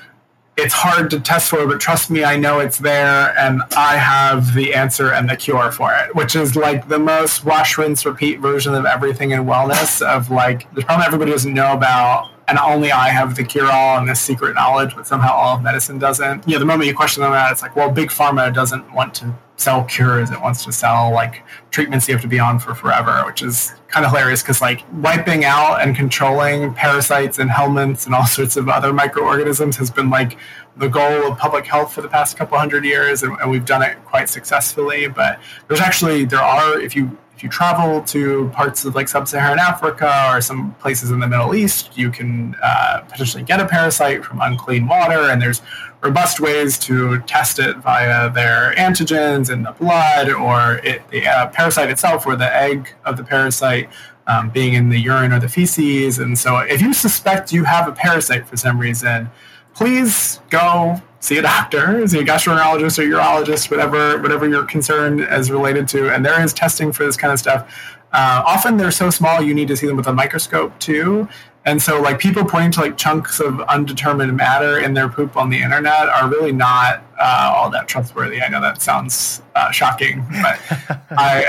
[0.58, 4.52] It's hard to test for, but trust me, I know it's there, and I have
[4.52, 8.40] the answer and the cure for it, which is like the most wash, rinse, repeat
[8.40, 10.02] version of everything in wellness.
[10.02, 13.96] Of like, the problem everybody doesn't know about and only I have the cure all
[13.98, 16.46] and this secret knowledge, but somehow all of medicine doesn't.
[16.48, 19.14] You know, the moment you question them that, it's like, well, big pharma doesn't want
[19.14, 22.74] to sell cures; it wants to sell like treatments you have to be on for
[22.74, 28.06] forever, which is kind of hilarious because like wiping out and controlling parasites and helminths
[28.06, 30.36] and all sorts of other microorganisms has been like
[30.76, 33.82] the goal of public health for the past couple hundred years, and, and we've done
[33.82, 35.06] it quite successfully.
[35.06, 35.38] But
[35.68, 40.28] there's actually there are if you if you travel to parts of like sub-Saharan Africa
[40.30, 44.42] or some places in the Middle East, you can uh, potentially get a parasite from
[44.42, 45.62] unclean water, and there's
[46.02, 51.46] robust ways to test it via their antigens in the blood or it, the uh,
[51.46, 53.88] parasite itself or the egg of the parasite
[54.26, 56.18] um, being in the urine or the feces.
[56.18, 59.30] And so if you suspect you have a parasite for some reason,
[59.72, 65.50] please go see a doctor, see a gastroenterologist or urologist, whatever whatever your concern is
[65.50, 66.12] related to.
[66.12, 67.96] And there is testing for this kind of stuff.
[68.12, 71.28] Uh, often they're so small you need to see them with a microscope too.
[71.66, 75.50] And so, like people pointing to like chunks of undetermined matter in their poop on
[75.50, 78.40] the internet are really not uh, all that trustworthy.
[78.40, 80.58] I know that sounds uh, shocking, but
[81.10, 81.44] I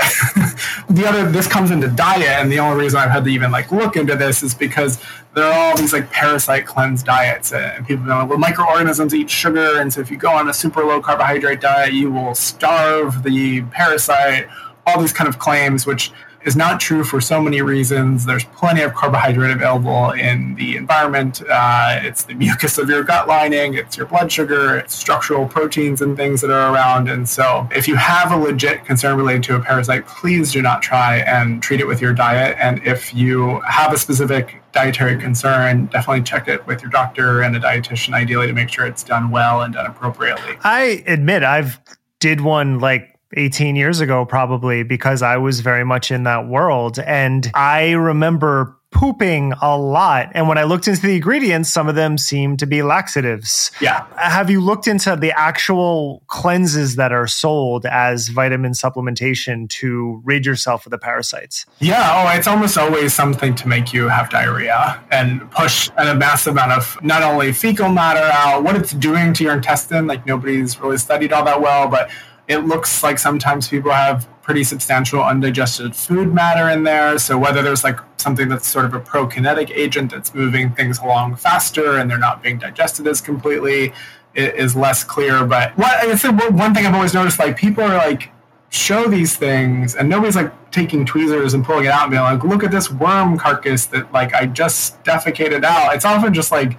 [0.90, 3.72] the other this comes into diet, and the only reason I've had to even like
[3.72, 5.02] look into this is because
[5.34, 9.80] there are all these like parasite cleanse diets, and people know well microorganisms eat sugar,
[9.80, 13.62] and so if you go on a super low carbohydrate diet, you will starve the
[13.62, 14.46] parasite.
[14.84, 16.10] All these kind of claims, which
[16.44, 18.24] is not true for so many reasons.
[18.24, 21.42] There's plenty of carbohydrate available in the environment.
[21.48, 26.00] Uh, it's the mucus of your gut lining, it's your blood sugar, it's structural proteins
[26.02, 27.08] and things that are around.
[27.08, 30.82] And so, if you have a legit concern related to a parasite, please do not
[30.82, 32.56] try and treat it with your diet.
[32.60, 37.54] And if you have a specific dietary concern, definitely check it with your doctor and
[37.54, 40.56] a dietitian, ideally, to make sure it's done well and done appropriately.
[40.62, 41.78] I admit I've
[42.18, 46.98] did one like 18 years ago, probably because I was very much in that world.
[46.98, 50.30] And I remember pooping a lot.
[50.34, 53.72] And when I looked into the ingredients, some of them seem to be laxatives.
[53.80, 54.06] Yeah.
[54.16, 60.46] Have you looked into the actual cleanses that are sold as vitamin supplementation to rid
[60.46, 61.66] yourself of the parasites?
[61.80, 62.02] Yeah.
[62.14, 66.72] Oh, it's almost always something to make you have diarrhea and push a massive amount
[66.72, 70.06] of not only fecal matter out, what it's doing to your intestine.
[70.06, 72.10] Like nobody's really studied all that well, but
[72.48, 77.18] It looks like sometimes people have pretty substantial undigested food matter in there.
[77.18, 81.36] So whether there's like something that's sort of a prokinetic agent that's moving things along
[81.36, 83.92] faster and they're not being digested as completely
[84.34, 85.44] is less clear.
[85.46, 86.04] But what
[86.52, 88.32] one thing I've always noticed, like people are like
[88.70, 92.42] show these things and nobody's like taking tweezers and pulling it out and being like,
[92.42, 95.94] look at this worm carcass that like I just defecated out.
[95.94, 96.78] It's often just like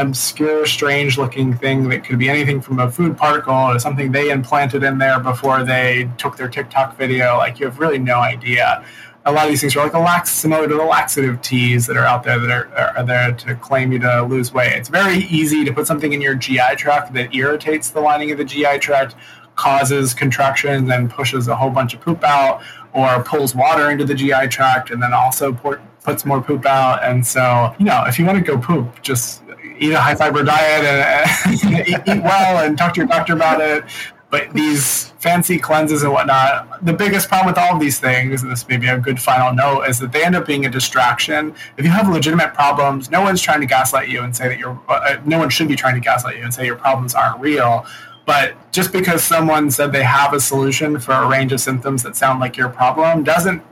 [0.00, 4.30] obscure, strange looking thing that could be anything from a food particle or something they
[4.30, 7.36] implanted in there before they took their TikTok video.
[7.36, 8.84] Like you have really no idea.
[9.24, 11.96] A lot of these things are like a lax, similar to the laxative teas that
[11.96, 14.72] are out there that are, are there to claim you to lose weight.
[14.72, 18.38] It's very easy to put something in your GI tract that irritates the lining of
[18.38, 19.14] the GI tract
[19.54, 22.62] causes contractions and pushes a whole bunch of poop out,
[22.94, 27.02] or pulls water into the GI tract and then also pour, puts more poop out.
[27.04, 29.41] And so, you know, if you want to go poop, just
[29.82, 33.32] eat a high fiber diet and, and eat, eat well and talk to your doctor
[33.32, 33.84] about it.
[34.30, 38.50] But these fancy cleanses and whatnot, the biggest problem with all of these things, and
[38.50, 41.54] this may be a good final note, is that they end up being a distraction.
[41.76, 44.80] If you have legitimate problems, no one's trying to gaslight you and say that you're,
[44.88, 47.84] uh, no one should be trying to gaslight you and say your problems aren't real.
[48.24, 52.16] But just because someone said they have a solution for a range of symptoms that
[52.16, 53.62] sound like your problem doesn't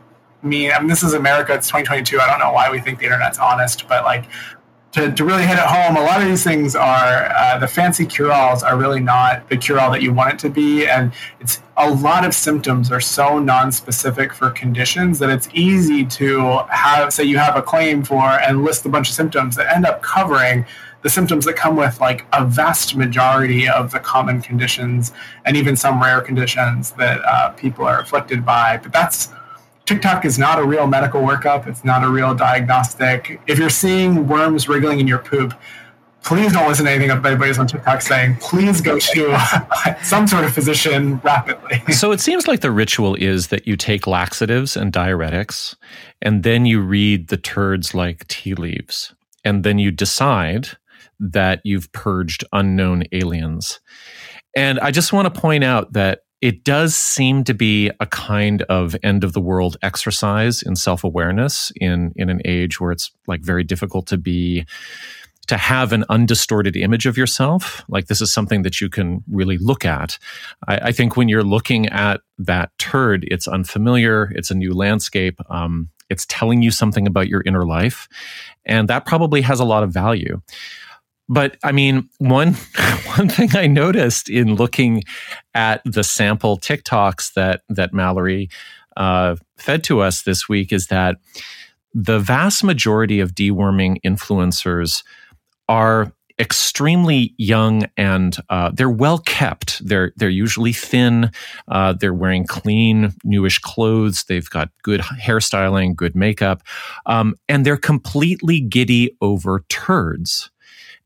[0.42, 2.20] mean, I mean, this is America, it's 2022.
[2.20, 4.26] I don't know why we think the internet's honest, but like
[4.92, 8.04] to, to really hit it home, a lot of these things are uh, the fancy
[8.04, 10.86] cure alls are really not the cure all that you want it to be.
[10.86, 16.04] And it's a lot of symptoms are so non specific for conditions that it's easy
[16.06, 19.72] to have, say, you have a claim for and list a bunch of symptoms that
[19.74, 20.66] end up covering
[21.02, 25.12] the symptoms that come with like a vast majority of the common conditions
[25.46, 28.76] and even some rare conditions that uh, people are afflicted by.
[28.76, 29.28] But that's
[29.90, 31.66] TikTok is not a real medical workup.
[31.66, 33.40] It's not a real diagnostic.
[33.48, 35.52] If you're seeing worms wriggling in your poop,
[36.22, 38.36] please don't listen to anything anybody's on TikTok saying.
[38.36, 41.82] Please go to some sort of physician rapidly.
[41.92, 45.74] so it seems like the ritual is that you take laxatives and diuretics,
[46.22, 49.12] and then you read the turds like tea leaves,
[49.44, 50.68] and then you decide
[51.18, 53.80] that you've purged unknown aliens.
[54.54, 58.62] And I just want to point out that it does seem to be a kind
[58.62, 63.10] of end of the world exercise in self awareness in, in an age where it's
[63.26, 64.64] like very difficult to be
[65.46, 67.84] to have an undistorted image of yourself.
[67.88, 70.18] Like this is something that you can really look at.
[70.68, 75.40] I, I think when you're looking at that turd, it's unfamiliar, it's a new landscape.
[75.50, 78.08] Um, it's telling you something about your inner life.
[78.64, 80.40] And that probably has a lot of value.
[81.30, 82.54] But I mean, one
[83.16, 85.04] one thing I noticed in looking
[85.54, 88.50] at the sample TikToks that that Mallory
[88.96, 91.16] uh, fed to us this week is that
[91.94, 95.04] the vast majority of deworming influencers
[95.68, 99.86] are extremely young and uh, they're well kept.
[99.86, 101.30] They're they're usually thin.
[101.68, 104.24] Uh, they're wearing clean, newish clothes.
[104.24, 106.62] They've got good hairstyling, good makeup,
[107.06, 110.50] um, and they're completely giddy over turds.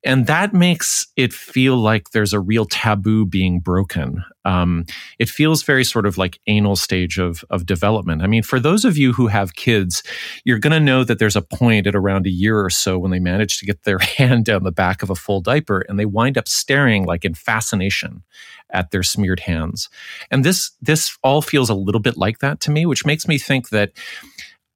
[0.04, 4.22] And that makes it feel like there's a real taboo being broken.
[4.44, 4.84] Um,
[5.18, 8.20] it feels very sort of like anal stage of, of development.
[8.20, 10.02] I mean, for those of you who have kids,
[10.44, 13.10] you're going to know that there's a point at around a year or so when
[13.10, 16.06] they manage to get their hand down the back of a full diaper and they
[16.06, 18.22] wind up staring like in fascination
[18.70, 19.88] at their smeared hands.
[20.30, 23.38] And this, this all feels a little bit like that to me, which makes me
[23.38, 23.92] think that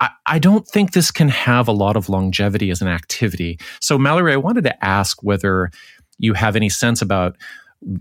[0.00, 3.58] I, I don't think this can have a lot of longevity as an activity.
[3.80, 5.70] So, Mallory, I wanted to ask whether
[6.18, 7.36] you have any sense about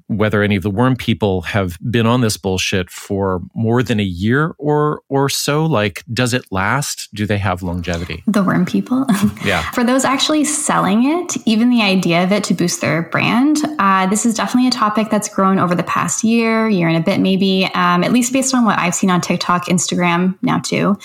[0.08, 4.04] whether any of the worm people have been on this bullshit for more than a
[4.04, 5.66] year or or so.
[5.66, 7.14] Like does it last?
[7.14, 8.24] Do they have longevity?
[8.26, 9.06] The worm people?
[9.46, 9.70] Yeah.
[9.72, 14.08] For those actually selling it even the idea of it to boost their brand uh,
[14.08, 17.20] this is definitely a topic that's grown over the past year year and a bit
[17.20, 20.98] maybe um, at least based on what i've seen on tiktok instagram now too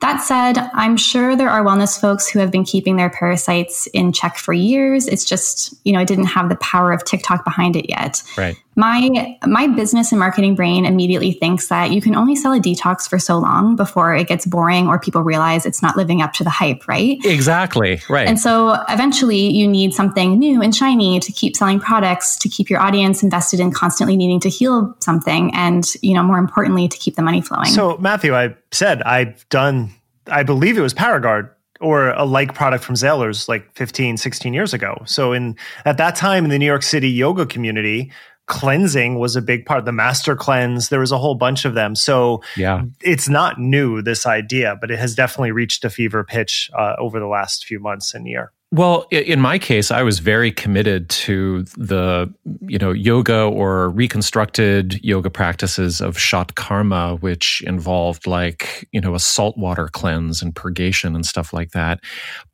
[0.00, 4.12] that said, I'm sure there are wellness folks who have been keeping their parasites in
[4.12, 5.06] check for years.
[5.08, 8.22] It's just, you know, it didn't have the power of TikTok behind it yet.
[8.36, 8.56] Right.
[8.76, 13.08] My my business and marketing brain immediately thinks that you can only sell a detox
[13.08, 16.44] for so long before it gets boring or people realize it's not living up to
[16.44, 17.18] the hype, right?
[17.24, 18.00] Exactly.
[18.08, 18.28] Right.
[18.28, 22.68] And so eventually you need something new and shiny to keep selling products, to keep
[22.68, 26.98] your audience invested in constantly needing to heal something and, you know, more importantly to
[26.98, 27.66] keep the money flowing.
[27.66, 29.90] So, Matthew, I said I've done
[30.28, 31.50] I believe it was ParaGuard
[31.80, 35.02] or a like product from Zellers like 15, 16 years ago.
[35.06, 38.10] So in at that time in the New York City yoga community,
[38.46, 39.84] cleansing was a big part.
[39.84, 41.94] The master cleanse, there was a whole bunch of them.
[41.94, 46.70] So yeah, it's not new this idea, but it has definitely reached a fever pitch
[46.76, 48.52] uh, over the last few months and year.
[48.72, 52.32] Well, in my case, I was very committed to the,
[52.62, 59.20] you know, yoga or reconstructed yoga practices of Shatkarma, which involved like, you know, a
[59.20, 62.00] saltwater cleanse and purgation and stuff like that.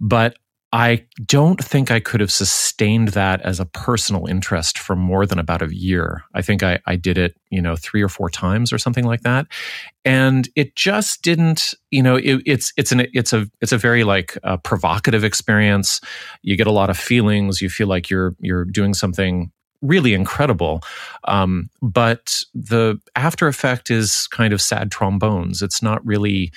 [0.01, 0.37] But
[0.75, 5.39] I don't think I could have sustained that as a personal interest for more than
[5.39, 6.25] about a year.
[6.33, 9.21] I think I, I did it, you know, three or four times or something like
[9.21, 9.47] that,
[10.07, 11.75] and it just didn't.
[11.91, 16.01] You know, it, it's it's an it's a it's a very like uh, provocative experience.
[16.41, 17.61] You get a lot of feelings.
[17.61, 19.53] You feel like you're you're doing something
[19.83, 20.81] really incredible.
[21.25, 25.61] Um, but the after effect is kind of sad trombones.
[25.61, 26.53] It's not really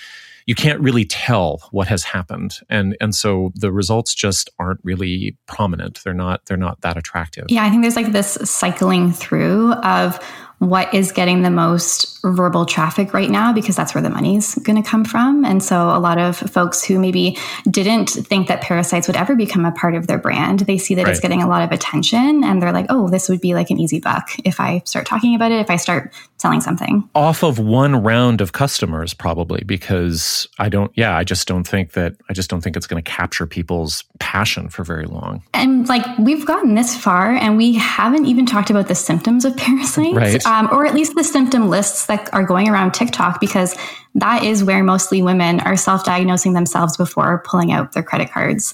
[0.46, 2.60] you can't really tell what has happened.
[2.70, 6.02] And and so the results just aren't really prominent.
[6.04, 7.46] They're not they're not that attractive.
[7.50, 10.20] Yeah i think there's like this cycling through of
[10.60, 14.82] what is getting the most verbal traffic right now because that's where the money's going
[14.82, 15.44] to come from.
[15.44, 17.38] And so a lot of folks who maybe
[17.70, 21.04] didn't think that parasites would ever become a part of their brand, they see that
[21.04, 21.12] right.
[21.12, 23.80] it's getting a lot of attention and they're like, "Oh, this would be like an
[23.80, 27.60] easy buck if I start talking about it, if I start selling something." Off of
[27.60, 32.34] one round of customers probably because I don't yeah, I just don't think that I
[32.34, 35.44] just don't think it's going to capture people's passion for very long.
[35.54, 39.56] And like we've gotten this far and we haven't even talked about the symptoms of
[39.58, 40.16] parasites.
[40.16, 43.76] Right um, or at least the symptom lists that are going around TikTok, because
[44.16, 48.74] that is where mostly women are self diagnosing themselves before pulling out their credit cards.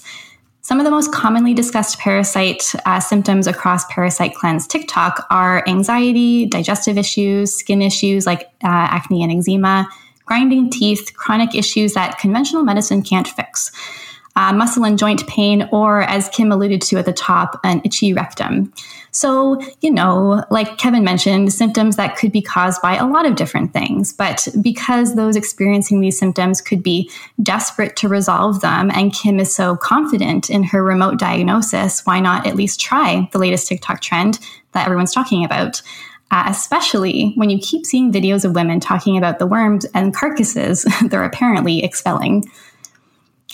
[0.64, 6.46] Some of the most commonly discussed parasite uh, symptoms across Parasite Cleanse TikTok are anxiety,
[6.46, 9.88] digestive issues, skin issues like uh, acne and eczema,
[10.24, 13.72] grinding teeth, chronic issues that conventional medicine can't fix,
[14.36, 18.12] uh, muscle and joint pain, or as Kim alluded to at the top, an itchy
[18.12, 18.72] rectum.
[19.14, 23.36] So, you know, like Kevin mentioned, symptoms that could be caused by a lot of
[23.36, 24.14] different things.
[24.14, 27.10] But because those experiencing these symptoms could be
[27.42, 32.46] desperate to resolve them, and Kim is so confident in her remote diagnosis, why not
[32.46, 34.38] at least try the latest TikTok trend
[34.72, 35.82] that everyone's talking about?
[36.30, 40.86] Uh, especially when you keep seeing videos of women talking about the worms and carcasses
[41.10, 42.42] they're apparently expelling.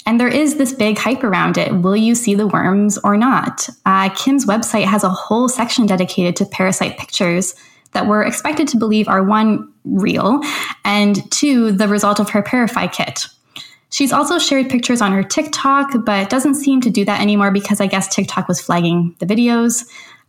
[0.08, 1.70] And there is this big hype around it.
[1.70, 3.68] Will you see the worms or not?
[3.84, 7.54] Uh, Kim's website has a whole section dedicated to parasite pictures
[7.92, 10.40] that we're expected to believe are one, real,
[10.82, 13.26] and two, the result of her Parify kit.
[13.90, 17.78] She's also shared pictures on her TikTok, but doesn't seem to do that anymore because
[17.78, 19.86] I guess TikTok was flagging the videos.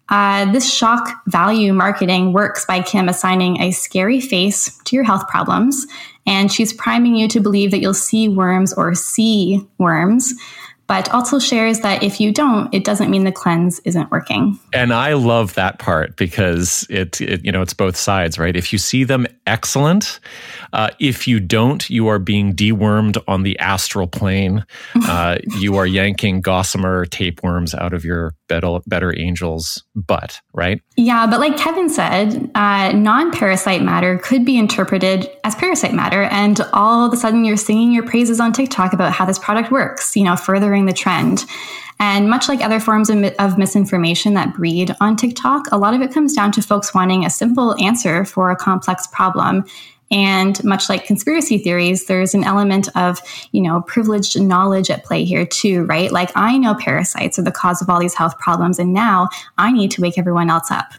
[0.10, 5.26] Uh, this shock value marketing works by Kim assigning a scary face to your health
[5.30, 5.88] problems
[6.26, 10.34] and she's priming you to believe that you'll see worms or see worms
[10.90, 14.60] but also shares that if you don't, it doesn't mean the cleanse isn't working.
[14.74, 18.56] And I love that part because it, it you know, it's both sides, right?
[18.56, 20.20] If you see them, excellent.
[20.74, 24.66] Uh, if you don't, you are being dewormed on the astral plane.
[25.10, 30.82] Uh, you are yanking gossamer tapeworms out of your better, better angel's butt, right?
[30.98, 36.24] Yeah, but like Kevin said, uh, non parasite matter could be interpreted as parasite matter.
[36.24, 39.72] And all of a sudden, you're singing your praises on TikTok about how this product
[39.72, 41.46] works, you know, furthering the trend.
[42.00, 46.02] And much like other forms of, of, misinformation that breed on TikTok, a lot of
[46.02, 49.66] it comes down to folks wanting a simple answer for a complex problem.
[50.12, 55.24] And much like conspiracy theories, there's an element of, you know, privileged knowledge at play
[55.24, 56.12] here too, right?
[56.12, 59.72] Like I know parasites are the cause of all these health problems, and now I
[59.72, 60.94] need to wake everyone else up.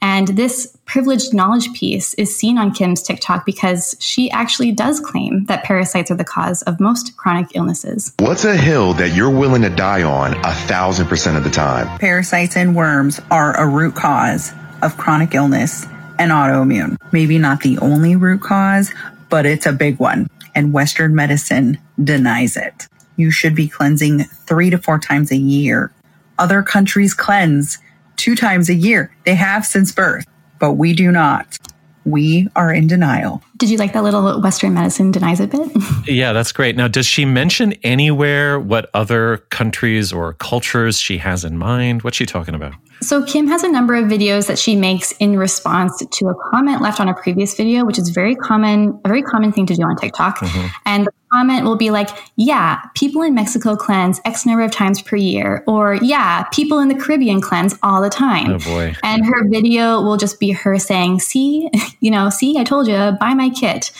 [0.00, 5.44] And this privileged knowledge piece is seen on Kim's TikTok because she actually does claim
[5.46, 8.14] that parasites are the cause of most chronic illnesses.
[8.20, 11.98] What's a hill that you're willing to die on a thousand percent of the time?
[11.98, 14.52] Parasites and worms are a root cause
[14.82, 15.84] of chronic illness
[16.18, 16.96] and autoimmune.
[17.12, 18.92] Maybe not the only root cause,
[19.28, 20.28] but it's a big one.
[20.54, 22.88] And Western medicine denies it.
[23.16, 25.92] You should be cleansing three to four times a year.
[26.38, 27.78] Other countries cleanse
[28.16, 29.14] two times a year.
[29.24, 30.24] They have since birth,
[30.60, 31.58] but we do not.
[32.04, 33.42] We are in denial.
[33.56, 35.70] Did you like that little Western medicine denies it bit?
[36.06, 36.76] yeah, that's great.
[36.76, 42.02] Now, does she mention anywhere what other countries or cultures she has in mind?
[42.02, 42.74] What's she talking about?
[43.00, 46.82] So Kim has a number of videos that she makes in response to a comment
[46.82, 49.82] left on a previous video, which is very common, a very common thing to do
[49.82, 50.38] on TikTok.
[50.38, 50.66] Mm-hmm.
[50.84, 55.00] And the comment will be like, yeah, people in Mexico cleanse X number of times
[55.02, 58.52] per year, or yeah, people in the Caribbean cleanse all the time.
[58.52, 58.94] Oh boy.
[59.02, 61.70] And her video will just be her saying, see,
[62.00, 63.92] you know, see, I told you, buy my kit.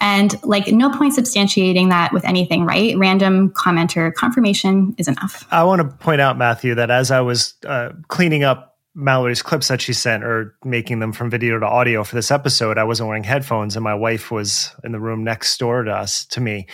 [0.00, 2.96] And like no point substantiating that with anything, right?
[2.98, 5.46] Random commenter confirmation is enough.
[5.50, 9.68] I want to point out, Matthew, that as I was uh, cleaning up Mallory's clips
[9.68, 13.08] that she sent or making them from video to audio for this episode, I wasn't
[13.08, 16.66] wearing headphones and my wife was in the room next door to us, to me.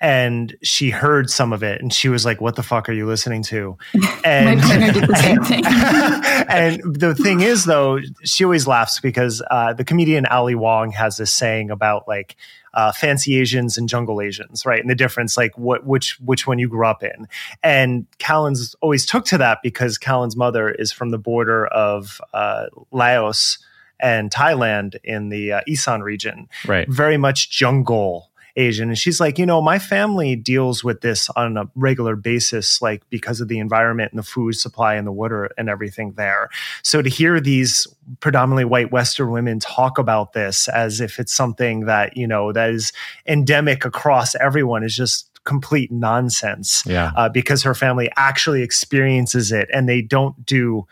[0.00, 3.06] And she heard some of it and she was like, What the fuck are you
[3.06, 3.76] listening to?
[4.24, 5.14] And, my partner did the
[5.46, 5.64] thing.
[6.48, 11.18] and the thing is, though, she always laughs because uh, the comedian Ali Wong has
[11.18, 12.36] this saying about like,
[12.76, 14.80] uh, fancy Asians and jungle Asians, right?
[14.80, 17.26] And the difference, like what which which one you grew up in.
[17.62, 22.66] And Callan's always took to that because Callan's mother is from the border of uh,
[22.92, 23.58] Laos
[23.98, 26.86] and Thailand in the uh, Isan region, right?
[26.88, 28.88] Very much jungle Asian.
[28.88, 33.02] And she's like, you know, my family deals with this on a regular basis, like
[33.10, 36.48] because of the environment and the food supply and the water and everything there.
[36.82, 37.86] So to hear these
[38.20, 42.70] predominantly white Western women talk about this as if it's something that, you know, that
[42.70, 42.92] is
[43.26, 46.82] endemic across everyone is just complete nonsense.
[46.86, 47.12] Yeah.
[47.16, 50.86] Uh, because her family actually experiences it and they don't do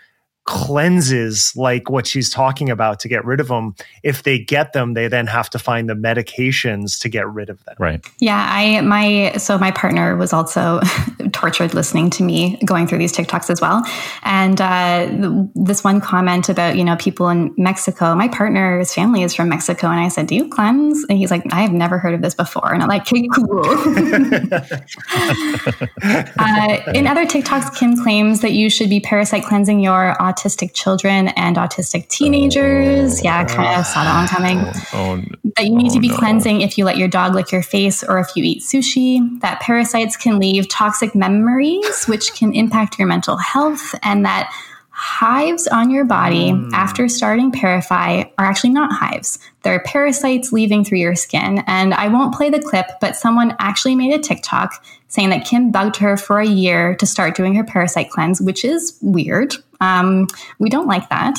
[0.44, 4.92] cleanses like what she's talking about to get rid of them if they get them
[4.92, 7.74] they then have to find the medications to get rid of them.
[7.78, 8.04] Right.
[8.18, 10.80] Yeah i my so my partner was also
[11.44, 13.82] tortured listening to me going through these tiktoks as well
[14.22, 15.06] and uh,
[15.54, 19.88] this one comment about you know people in mexico my partner's family is from mexico
[19.88, 22.72] and i said do you cleanse and he's like i've never heard of this before
[22.72, 23.60] and i'm like okay cool
[26.38, 31.28] uh, in other tiktoks kim claims that you should be parasite cleansing your autistic children
[31.36, 33.20] and autistic teenagers.
[33.20, 34.58] Oh, yeah, kind of saw that one coming.
[34.92, 35.22] Oh, oh,
[35.56, 36.16] that you need to be no.
[36.16, 39.40] cleansing if you let your dog lick your face or if you eat sushi.
[39.40, 41.33] That parasites can leave toxic memories,
[42.08, 44.52] which can impact your mental health, and that
[44.96, 46.70] hives on your body mm.
[46.72, 49.40] after starting Parify are actually not hives.
[49.62, 51.64] They're parasites leaving through your skin.
[51.66, 55.72] And I won't play the clip, but someone actually made a TikTok saying that Kim
[55.72, 59.56] bugged her for a year to start doing her parasite cleanse, which is weird.
[59.84, 60.26] Um,
[60.58, 61.36] we don't like that.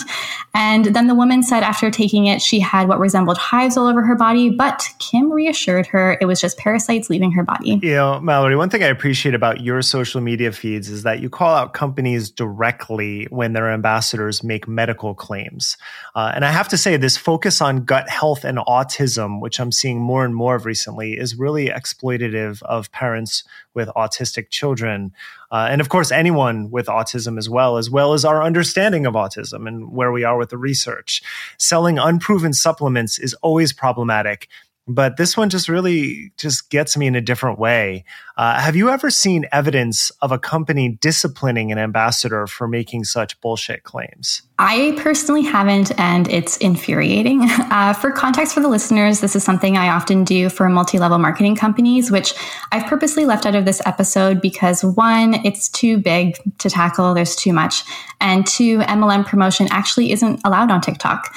[0.54, 4.02] And then the woman said after taking it, she had what resembled hives all over
[4.04, 7.80] her body, but Kim reassured her it was just parasites leaving her body.
[7.82, 11.30] You know, Mallory, one thing I appreciate about your social media feeds is that you
[11.30, 15.78] call out companies directly when their ambassadors make medical claims.
[16.16, 19.72] Uh, and I have to say, this focus on gut health and autism, which I'm
[19.72, 23.44] seeing more and more of recently, is really exploitative of parents
[23.76, 25.12] with autistic children.
[25.52, 29.14] Uh, and of course, anyone with autism as well, as well as our understanding of
[29.14, 31.22] autism and where we are with the research.
[31.60, 34.48] Selling unproven supplements is always problematic
[34.88, 38.04] but this one just really just gets me in a different way.
[38.38, 43.40] Uh, have you ever seen evidence of a company disciplining an ambassador for making such
[43.42, 44.42] bullshit claims?
[44.60, 47.50] I personally haven't, and it's infuriating.
[47.76, 51.18] Uh, for context for the listeners, this is something I often do for multi level
[51.18, 52.34] marketing companies, which
[52.72, 57.36] I've purposely left out of this episode because one, it's too big to tackle, there's
[57.36, 57.84] too much,
[58.22, 61.36] and two, MLM promotion actually isn't allowed on TikTok.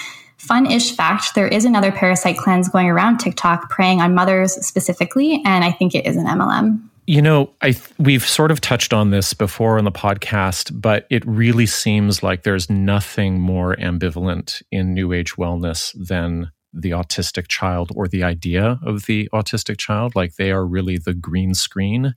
[0.49, 5.43] Fun ish fact there is another parasite cleanse going around TikTok preying on mothers specifically,
[5.45, 6.81] and I think it is an MLM.
[7.07, 11.23] You know, I we've sort of touched on this before on the podcast, but it
[11.27, 17.93] really seems like there's nothing more ambivalent in new age wellness than the autistic child
[17.95, 20.17] or the idea of the autistic child.
[20.17, 22.15] Like they are really the green screen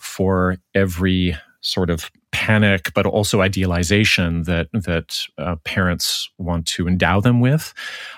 [0.00, 7.20] for every sort of panic, but also idealization that that uh, parents want to endow
[7.20, 7.74] them with.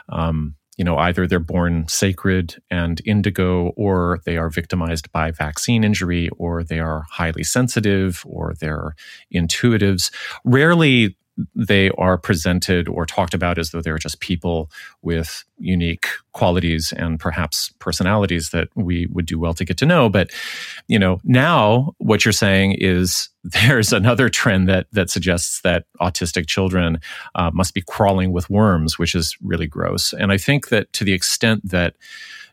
[0.09, 5.84] Um, you know, either they're born sacred and indigo, or they are victimized by vaccine
[5.84, 8.95] injury, or they are highly sensitive, or they're
[9.34, 10.11] intuitives.
[10.43, 11.16] Rarely
[11.54, 14.70] they are presented or talked about as though they're just people
[15.02, 20.08] with unique qualities and perhaps personalities that we would do well to get to know.
[20.08, 20.30] But
[20.88, 26.46] you know now what you're saying is there's another trend that that suggests that autistic
[26.46, 27.00] children
[27.34, 30.12] uh, must be crawling with worms which is really gross.
[30.12, 31.96] And i think that to the extent that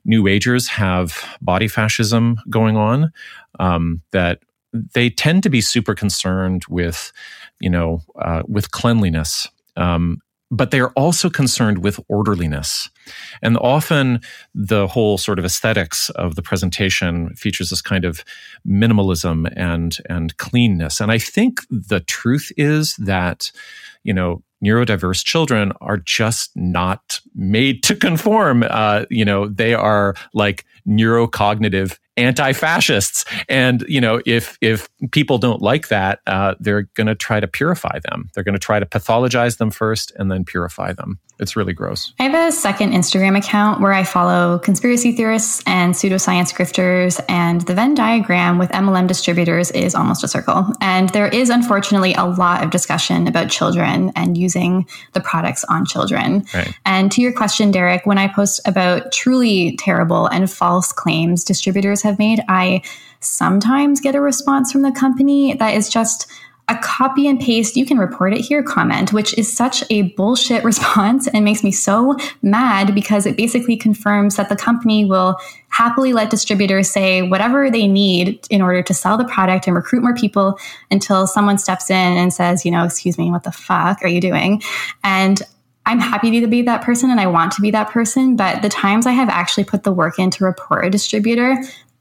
[0.06, 3.12] new agers have body fascism going on
[3.60, 4.40] um, that
[4.74, 7.12] they tend to be super concerned with
[7.60, 9.48] you know, uh, with cleanliness.
[9.76, 12.90] Um, but they are also concerned with orderliness.
[13.42, 14.22] And often
[14.56, 18.24] the whole sort of aesthetics of the presentation features this kind of
[18.66, 21.02] minimalism and, and cleanness.
[21.02, 23.52] And I think the truth is that,
[24.04, 28.64] you know, neurodiverse children are just not made to conform.
[28.70, 33.26] Uh, you know, they are like neurocognitive anti-fascists.
[33.48, 37.48] And you know, if if people don't like that, uh, they're going to try to
[37.48, 38.30] purify them.
[38.34, 41.20] They're going to try to pathologize them first and then purify them.
[41.40, 42.14] It's really gross.
[42.20, 47.62] I have a second Instagram account where I follow conspiracy theorists and pseudoscience grifters, and
[47.62, 50.66] the Venn diagram with MLM distributors is almost a circle.
[50.82, 55.86] And there is unfortunately a lot of discussion about children and using the products on
[55.86, 56.46] children.
[56.54, 56.74] Right.
[56.86, 62.02] And to your question, Derek, when I post about truly terrible and false claims distributors
[62.08, 62.82] have made, I
[63.20, 66.28] sometimes get a response from the company that is just
[66.70, 70.64] a copy and paste, you can report it here comment, which is such a bullshit
[70.66, 75.38] response and makes me so mad because it basically confirms that the company will
[75.70, 80.02] happily let distributors say whatever they need in order to sell the product and recruit
[80.02, 80.60] more people
[80.92, 84.20] until someone steps in and says, you know, excuse me, what the fuck are you
[84.20, 84.62] doing?
[85.04, 85.42] And
[85.86, 88.36] I'm happy to be that person and I want to be that person.
[88.36, 91.56] But the times I have actually put the work in to report a distributor,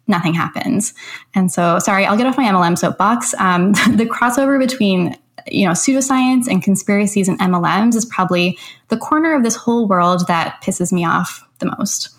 [0.06, 0.94] nothing happens.
[1.34, 3.34] And so, sorry, I'll get off my MLM soapbox.
[3.38, 9.34] Um, the crossover between you know pseudoscience and conspiracies and MLMs is probably the corner
[9.34, 12.15] of this whole world that pisses me off the most.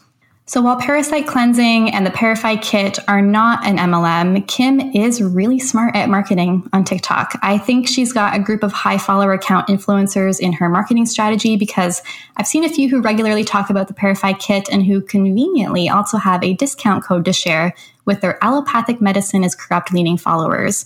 [0.49, 5.59] So while parasite cleansing and the Parify kit are not an MLM, Kim is really
[5.59, 7.37] smart at marketing on TikTok.
[7.41, 11.57] I think she's got a group of high follower account influencers in her marketing strategy
[11.57, 12.01] because
[12.37, 16.15] I've seen a few who regularly talk about the Parify kit and who conveniently also
[16.15, 17.75] have a discount code to share
[18.05, 20.85] with their allopathic medicine is corrupt leaning followers.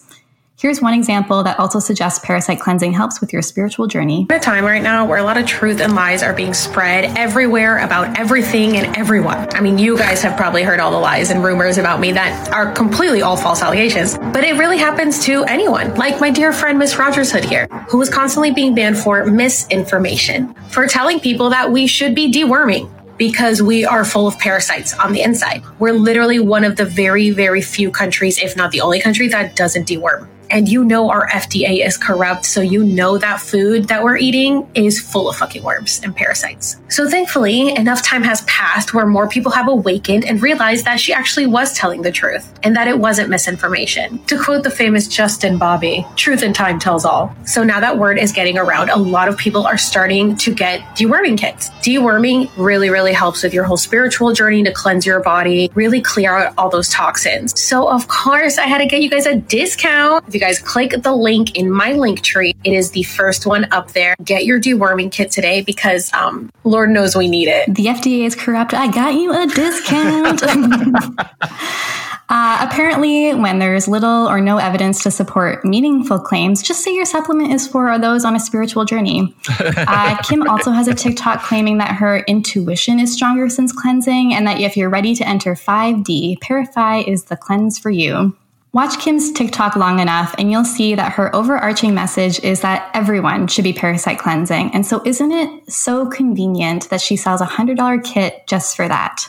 [0.62, 4.28] Here's one example that also suggests parasite cleansing helps with your spiritual journey.
[4.30, 7.18] At a time right now where a lot of truth and lies are being spread
[7.18, 9.52] everywhere about everything and everyone.
[9.56, 12.50] I mean, you guys have probably heard all the lies and rumors about me that
[12.54, 16.78] are completely all false allegations, but it really happens to anyone, like my dear friend
[16.78, 21.72] Miss Rogers Hood here, who was constantly being banned for misinformation, for telling people that
[21.72, 22.88] we should be deworming
[23.18, 25.64] because we are full of parasites on the inside.
[25.80, 29.56] We're literally one of the very, very few countries, if not the only country, that
[29.56, 34.04] doesn't deworm and you know our FDA is corrupt, so you know that food that
[34.04, 36.78] we're eating is full of fucking worms and parasites.
[36.90, 41.14] So thankfully, enough time has passed where more people have awakened and realized that she
[41.14, 44.20] actually was telling the truth and that it wasn't misinformation.
[44.26, 47.34] To quote the famous Justin Bobby, truth in time tells all.
[47.46, 50.82] So now that word is getting around, a lot of people are starting to get
[50.98, 51.70] deworming kits.
[51.82, 56.36] Deworming really, really helps with your whole spiritual journey to cleanse your body, really clear
[56.36, 57.58] out all those toxins.
[57.58, 60.28] So of course, I had to get you guys a discount.
[60.28, 63.72] If you guys click the link in my link tree, it is the first one
[63.72, 64.16] up there.
[64.24, 67.74] Get your deworming kit today because um, Lord knows we need it.
[67.74, 68.74] The FDA is corrupt.
[68.74, 70.42] I got you a discount.
[72.32, 77.04] Uh, apparently, when there's little or no evidence to support meaningful claims, just say your
[77.04, 79.36] supplement is for those on a spiritual journey.
[79.92, 84.48] Uh, Kim also has a TikTok claiming that her intuition is stronger since cleansing, and
[84.48, 88.36] that if you're ready to enter 5D, Parify is the cleanse for you.
[88.74, 93.48] Watch Kim's TikTok long enough and you'll see that her overarching message is that everyone
[93.48, 94.72] should be parasite cleansing.
[94.74, 99.28] And so isn't it so convenient that she sells a $100 kit just for that?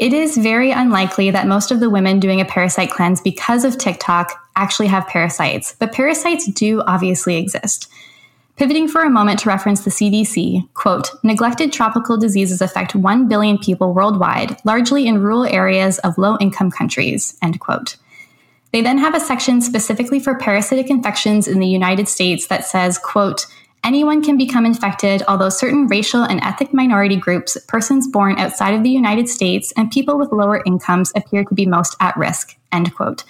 [0.00, 3.78] It is very unlikely that most of the women doing a parasite cleanse because of
[3.78, 7.86] TikTok actually have parasites, but parasites do obviously exist.
[8.56, 13.58] Pivoting for a moment to reference the CDC, quote, neglected tropical diseases affect 1 billion
[13.58, 17.96] people worldwide, largely in rural areas of low income countries, end quote.
[18.72, 22.98] They then have a section specifically for parasitic infections in the United States that says,
[22.98, 23.46] quote,
[23.82, 28.82] anyone can become infected, although certain racial and ethnic minority groups, persons born outside of
[28.82, 32.94] the United States, and people with lower incomes appear to be most at risk, end
[32.94, 33.24] quote.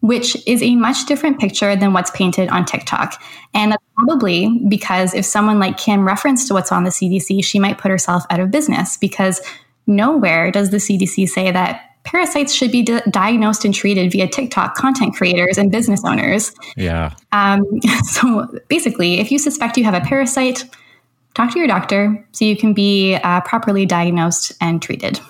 [0.00, 3.20] Which is a much different picture than what's painted on TikTok.
[3.52, 7.78] And that's probably because if someone like Kim referenced what's on the CDC, she might
[7.78, 9.40] put herself out of business because
[9.88, 14.74] nowhere does the CDC say that parasites should be di- diagnosed and treated via TikTok
[14.74, 16.52] content creators and business owners.
[16.76, 17.14] Yeah.
[17.32, 17.64] Um,
[18.04, 20.64] so basically, if you suspect you have a parasite,
[21.34, 25.20] talk to your doctor so you can be uh, properly diagnosed and treated.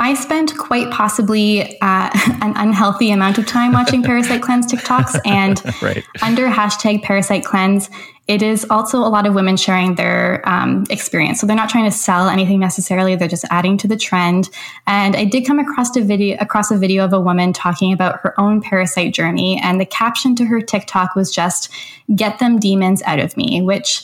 [0.00, 5.62] I spent quite possibly uh, an unhealthy amount of time watching Parasite Cleanse TikToks, and
[5.82, 6.02] right.
[6.22, 7.90] under hashtag Parasite Cleanse,
[8.26, 11.40] it is also a lot of women sharing their um, experience.
[11.40, 14.48] So they're not trying to sell anything necessarily; they're just adding to the trend.
[14.86, 18.20] And I did come across a video across a video of a woman talking about
[18.20, 21.70] her own parasite journey, and the caption to her TikTok was just
[22.16, 24.02] "Get them demons out of me," which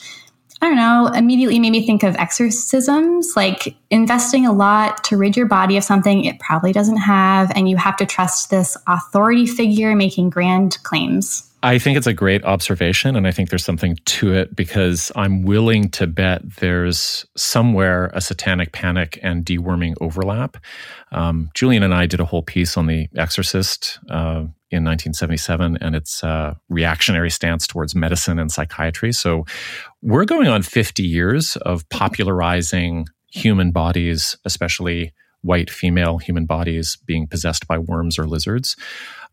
[0.66, 5.36] I don't know, immediately made me think of exorcisms, like investing a lot to rid
[5.36, 9.46] your body of something it probably doesn't have, and you have to trust this authority
[9.46, 11.45] figure making grand claims.
[11.62, 15.42] I think it's a great observation, and I think there's something to it because I'm
[15.42, 20.59] willing to bet there's somewhere a satanic panic and deworming overlap.
[21.12, 25.96] Um, Julian and I did a whole piece on The Exorcist uh, in 1977 and
[25.96, 29.12] its uh, reactionary stance towards medicine and psychiatry.
[29.12, 29.46] So
[30.02, 37.26] we're going on 50 years of popularizing human bodies, especially white female human bodies being
[37.26, 38.76] possessed by worms or lizards.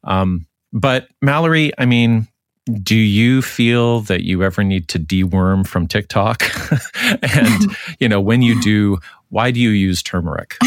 [0.03, 2.27] Um, but Mallory, I mean,
[2.81, 6.43] do you feel that you ever need to deworm from TikTok?
[7.21, 8.97] and, you know, when you do,
[9.29, 10.57] why do you use turmeric?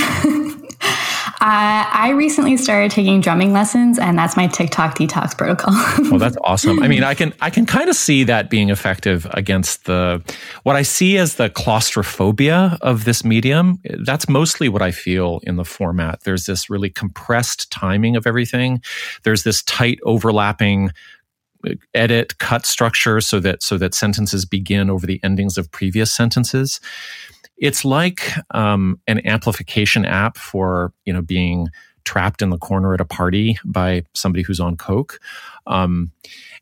[1.38, 5.74] Uh, I recently started taking drumming lessons, and that's my TikTok detox protocol.
[6.10, 6.82] well, that's awesome.
[6.82, 10.22] I mean, I can I can kind of see that being effective against the
[10.62, 13.78] what I see as the claustrophobia of this medium.
[13.84, 16.22] That's mostly what I feel in the format.
[16.24, 18.80] There's this really compressed timing of everything.
[19.22, 20.90] There's this tight overlapping
[21.66, 26.10] uh, edit cut structure so that so that sentences begin over the endings of previous
[26.12, 26.80] sentences
[27.58, 31.68] it's like um, an amplification app for you know being
[32.04, 35.20] trapped in the corner at a party by somebody who's on coke.
[35.66, 36.12] Um,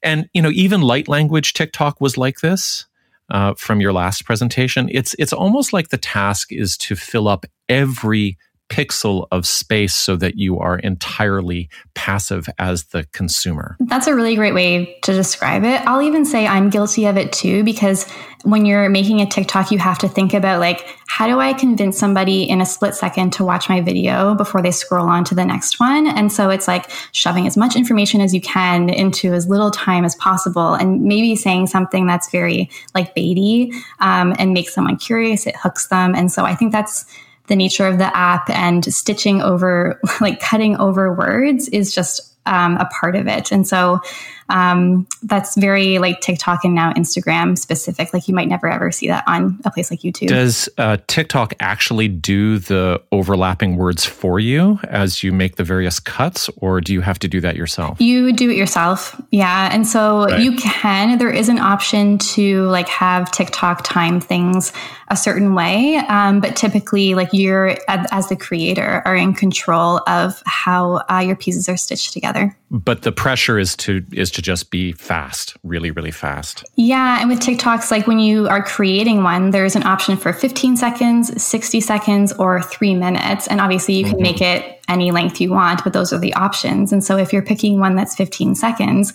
[0.02, 2.86] and you know even light language tiktok was like this
[3.30, 4.88] uh, from your last presentation.
[4.90, 8.38] It's it's almost like the task is to fill up every
[8.68, 13.76] pixel of space so that you are entirely passive as the consumer.
[13.80, 15.80] That's a really great way to describe it.
[15.86, 18.08] I'll even say I'm guilty of it too because
[18.44, 21.98] when you're making a TikTok, you have to think about like, how do I convince
[21.98, 25.44] somebody in a split second to watch my video before they scroll on to the
[25.44, 26.06] next one?
[26.06, 30.04] And so it's like shoving as much information as you can into as little time
[30.04, 35.46] as possible and maybe saying something that's very like baity um, and makes someone curious.
[35.46, 36.14] It hooks them.
[36.14, 37.06] And so I think that's
[37.46, 42.76] the nature of the app and stitching over, like cutting over words is just um,
[42.76, 43.52] a part of it.
[43.52, 44.00] And so
[44.48, 48.12] um, that's very like TikTok and now Instagram specific.
[48.12, 50.28] Like you might never ever see that on a place like YouTube.
[50.28, 56.00] Does uh, TikTok actually do the overlapping words for you as you make the various
[56.00, 58.00] cuts, or do you have to do that yourself?
[58.00, 59.70] You do it yourself, yeah.
[59.72, 60.40] And so right.
[60.40, 61.18] you can.
[61.18, 64.72] There is an option to like have TikTok time things
[65.08, 70.42] a certain way, um, but typically, like you're as the creator are in control of
[70.46, 72.56] how uh, your pieces are stitched together.
[72.70, 76.64] But the pressure is to is to just be fast, really, really fast.
[76.74, 77.20] Yeah.
[77.20, 81.42] And with TikToks, like when you are creating one, there's an option for 15 seconds,
[81.42, 83.46] 60 seconds, or three minutes.
[83.46, 84.22] And obviously, you can mm-hmm.
[84.22, 86.92] make it any length you want, but those are the options.
[86.92, 89.14] And so if you're picking one that's 15 seconds,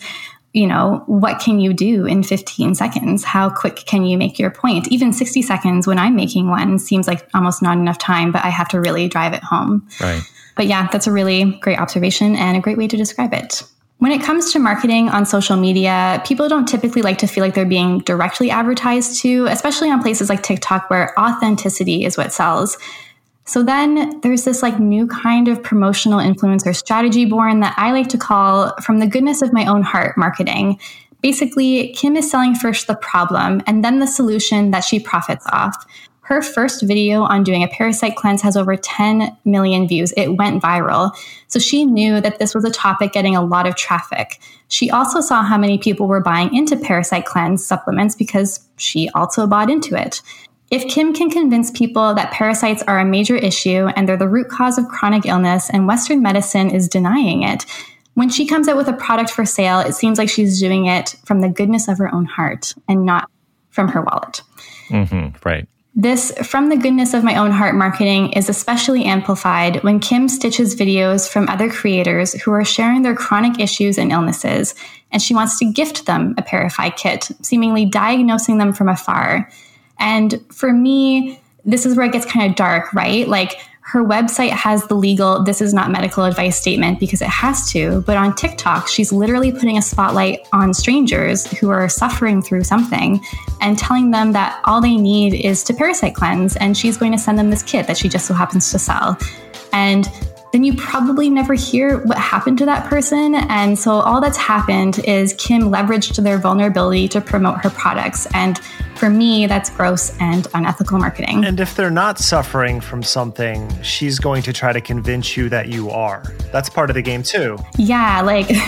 [0.53, 3.23] you know, what can you do in 15 seconds?
[3.23, 4.87] How quick can you make your point?
[4.87, 8.49] Even 60 seconds when I'm making one seems like almost not enough time, but I
[8.49, 9.87] have to really drive it home.
[10.01, 10.23] Right.
[10.55, 13.63] But yeah, that's a really great observation and a great way to describe it.
[13.99, 17.53] When it comes to marketing on social media, people don't typically like to feel like
[17.53, 22.77] they're being directly advertised to, especially on places like TikTok where authenticity is what sells.
[23.43, 28.07] So then there's this like new kind of promotional influencer strategy born that I like
[28.09, 30.79] to call from the goodness of my own heart marketing.
[31.21, 35.85] Basically, Kim is selling first the problem and then the solution that she profits off.
[36.29, 40.13] Her first video on doing a parasite cleanse has over 10 million views.
[40.15, 41.11] It went viral.
[41.47, 44.39] So she knew that this was a topic getting a lot of traffic.
[44.67, 49.47] She also saw how many people were buying into parasite cleanse supplements because she also
[49.47, 50.21] bought into it.
[50.69, 54.49] If Kim can convince people that parasites are a major issue and they're the root
[54.49, 57.65] cause of chronic illness and Western medicine is denying it,
[58.13, 61.15] when she comes out with a product for sale, it seems like she's doing it
[61.25, 63.31] from the goodness of her own heart and not
[63.71, 64.43] from her wallet.
[64.89, 65.67] Mm-hmm, right.
[65.99, 70.73] This from the goodness of my own heart marketing is especially amplified when Kim stitches
[70.73, 74.75] videos from other creators who are sharing their chronic issues and illnesses,
[75.11, 79.51] and she wants to gift them a Parify kit, seemingly diagnosing them from afar.
[79.99, 83.27] And for me, this is where it gets kind of dark, right?
[83.27, 83.59] Like
[83.91, 88.01] her website has the legal, this is not medical advice statement because it has to.
[88.01, 93.19] But on TikTok, she's literally putting a spotlight on strangers who are suffering through something
[93.61, 96.55] and telling them that all they need is to parasite cleanse.
[96.57, 99.17] And she's going to send them this kit that she just so happens to sell.
[99.73, 100.07] And
[100.51, 103.35] then you probably never hear what happened to that person.
[103.35, 108.27] And so all that's happened is Kim leveraged their vulnerability to promote her products.
[108.33, 108.59] And
[108.95, 111.45] for me, that's gross and unethical marketing.
[111.45, 115.69] And if they're not suffering from something, she's going to try to convince you that
[115.69, 116.23] you are.
[116.51, 117.57] That's part of the game, too.
[117.77, 118.49] Yeah, like.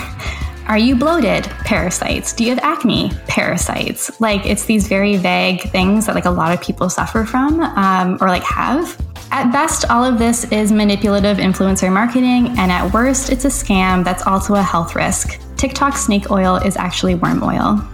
[0.72, 1.44] Are you bloated?
[1.66, 2.32] Parasites.
[2.32, 3.12] Do you have acne?
[3.28, 4.22] Parasites.
[4.22, 8.18] Like it's these very vague things that like a lot of people suffer from um,
[8.22, 8.98] or like have.
[9.32, 14.06] At best, all of this is manipulative influencer marketing, and at worst, it's a scam
[14.06, 15.42] that's also a health risk.
[15.58, 17.86] TikTok snake oil is actually worm oil.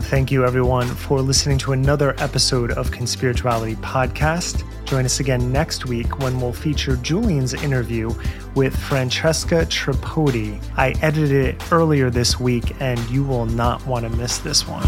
[0.00, 4.64] Thank you, everyone, for listening to another episode of Conspirituality Podcast.
[4.86, 8.10] Join us again next week when we'll feature Julian's interview
[8.54, 10.62] with Francesca Tripodi.
[10.76, 14.86] I edited it earlier this week, and you will not want to miss this one.